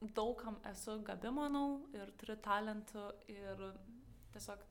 [0.00, 3.62] daugam esu gabi, manau, ir turiu talentų ir
[4.34, 4.62] tiesiog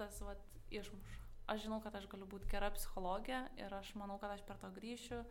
[0.00, 1.18] tas vat išmuša.
[1.50, 4.70] Aš žinau, kad aš galiu būti gera psichologė ir aš manau, kad aš per to
[4.76, 5.24] grįšiu.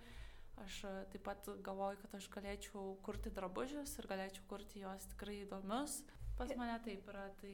[0.59, 0.81] Aš
[1.13, 6.01] taip pat galvoju, kad aš galėčiau kurti drabužius ir galėčiau kurti juos tikrai įdomius.
[6.35, 7.53] Pas mane taip yra, tai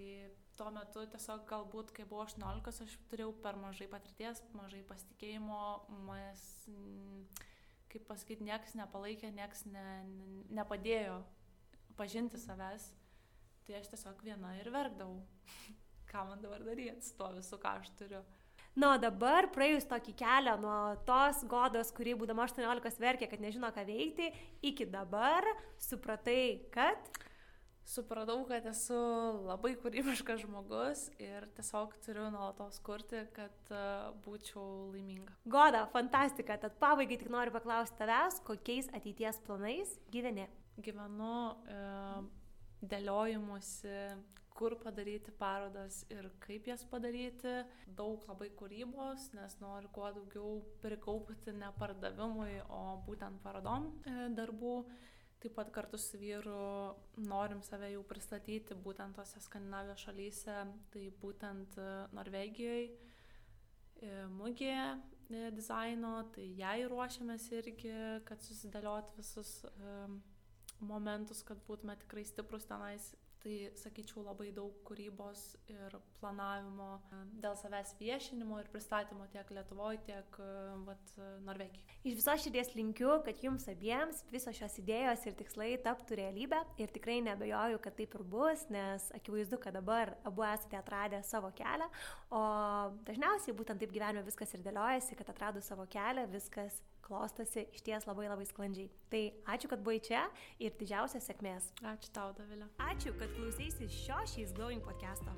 [0.58, 5.62] tuo metu tiesiog galbūt, kai buvau 18, aš turėjau per mažai patirties, mažai pasitikėjimo,
[6.08, 6.42] mas...
[6.72, 7.28] Mm,
[7.96, 11.22] kaip pasakyti, nieks nepalaikė, nieks ne, ne, nepadėjo
[11.96, 12.92] pažinti savęs,
[13.66, 15.24] tai aš tiesiog viena ir verkdavau.
[16.16, 18.24] ką man dabar daryti su tuo visu, ką aš turiu.
[18.76, 23.70] Na, o dabar praėjus tokį kelią nuo tos godos, kuri būdama 18 verkė, kad nežino,
[23.76, 24.32] ką veikti,
[24.68, 25.48] iki dabar
[25.80, 27.20] supratai, kad
[27.86, 28.98] supratau, kad esu
[29.46, 35.36] labai kūrybiškas žmogus ir tiesiog turiu nuolatos kurti, kad uh, būčiau laiminga.
[35.46, 36.58] Goda, fantastika.
[36.62, 40.48] Tad pabaigai tik noriu paklausti tavęs, kokiais ateities planais gyveni.
[40.82, 42.24] Gyvenu uh,
[42.82, 44.00] dėliojimusi,
[44.56, 47.60] kur padaryti parodas ir kaip jas padaryti.
[47.98, 54.80] Daug labai kūrybos, nes noriu kuo daugiau prikaupti ne pardavimui, o būtent parodom uh, darbų.
[55.46, 56.60] Taip pat kartu su vyru
[57.22, 60.56] norim save jau pristatyti būtent tose Skandinavijos šalyse,
[60.90, 62.88] tai būtent e, Norvegijoje,
[64.34, 67.94] mugėje e, dizaino, tai jai ruošiamės irgi,
[68.26, 69.94] kad susidėliot visus e,
[70.82, 73.12] momentus, kad būtume tikrai stiprus tenais
[73.46, 80.02] tai sakyčiau labai daug kūrybos ir planavimo e, dėl savęs viešinimo ir pristatymo tiek Lietuvoje,
[80.08, 80.48] tiek e,
[80.88, 81.14] vat,
[81.46, 82.00] Norvegijoje.
[82.10, 86.94] Iš viso širdies linkiu, kad jums abiems visos šios idėjos ir tikslai taptų realybę ir
[86.96, 91.92] tikrai nebejoju, kad taip ir bus, nes akivaizdu, kad dabar abu esate atradę savo kelią,
[92.34, 92.44] o
[93.06, 98.08] dažniausiai būtent taip gyvenime viskas ir dėliojasi, kad atradus savo kelią viskas klostosi iš ties
[98.10, 98.90] labai labai sklandžiai.
[99.12, 100.22] Tai ačiū, kad buvai čia
[100.60, 101.64] ir didžiausios sėkmės.
[101.94, 102.68] Ačiū tau, Davilė.
[102.90, 105.34] Ačiū, kad klausysi šio šiais Glowing podcast'o.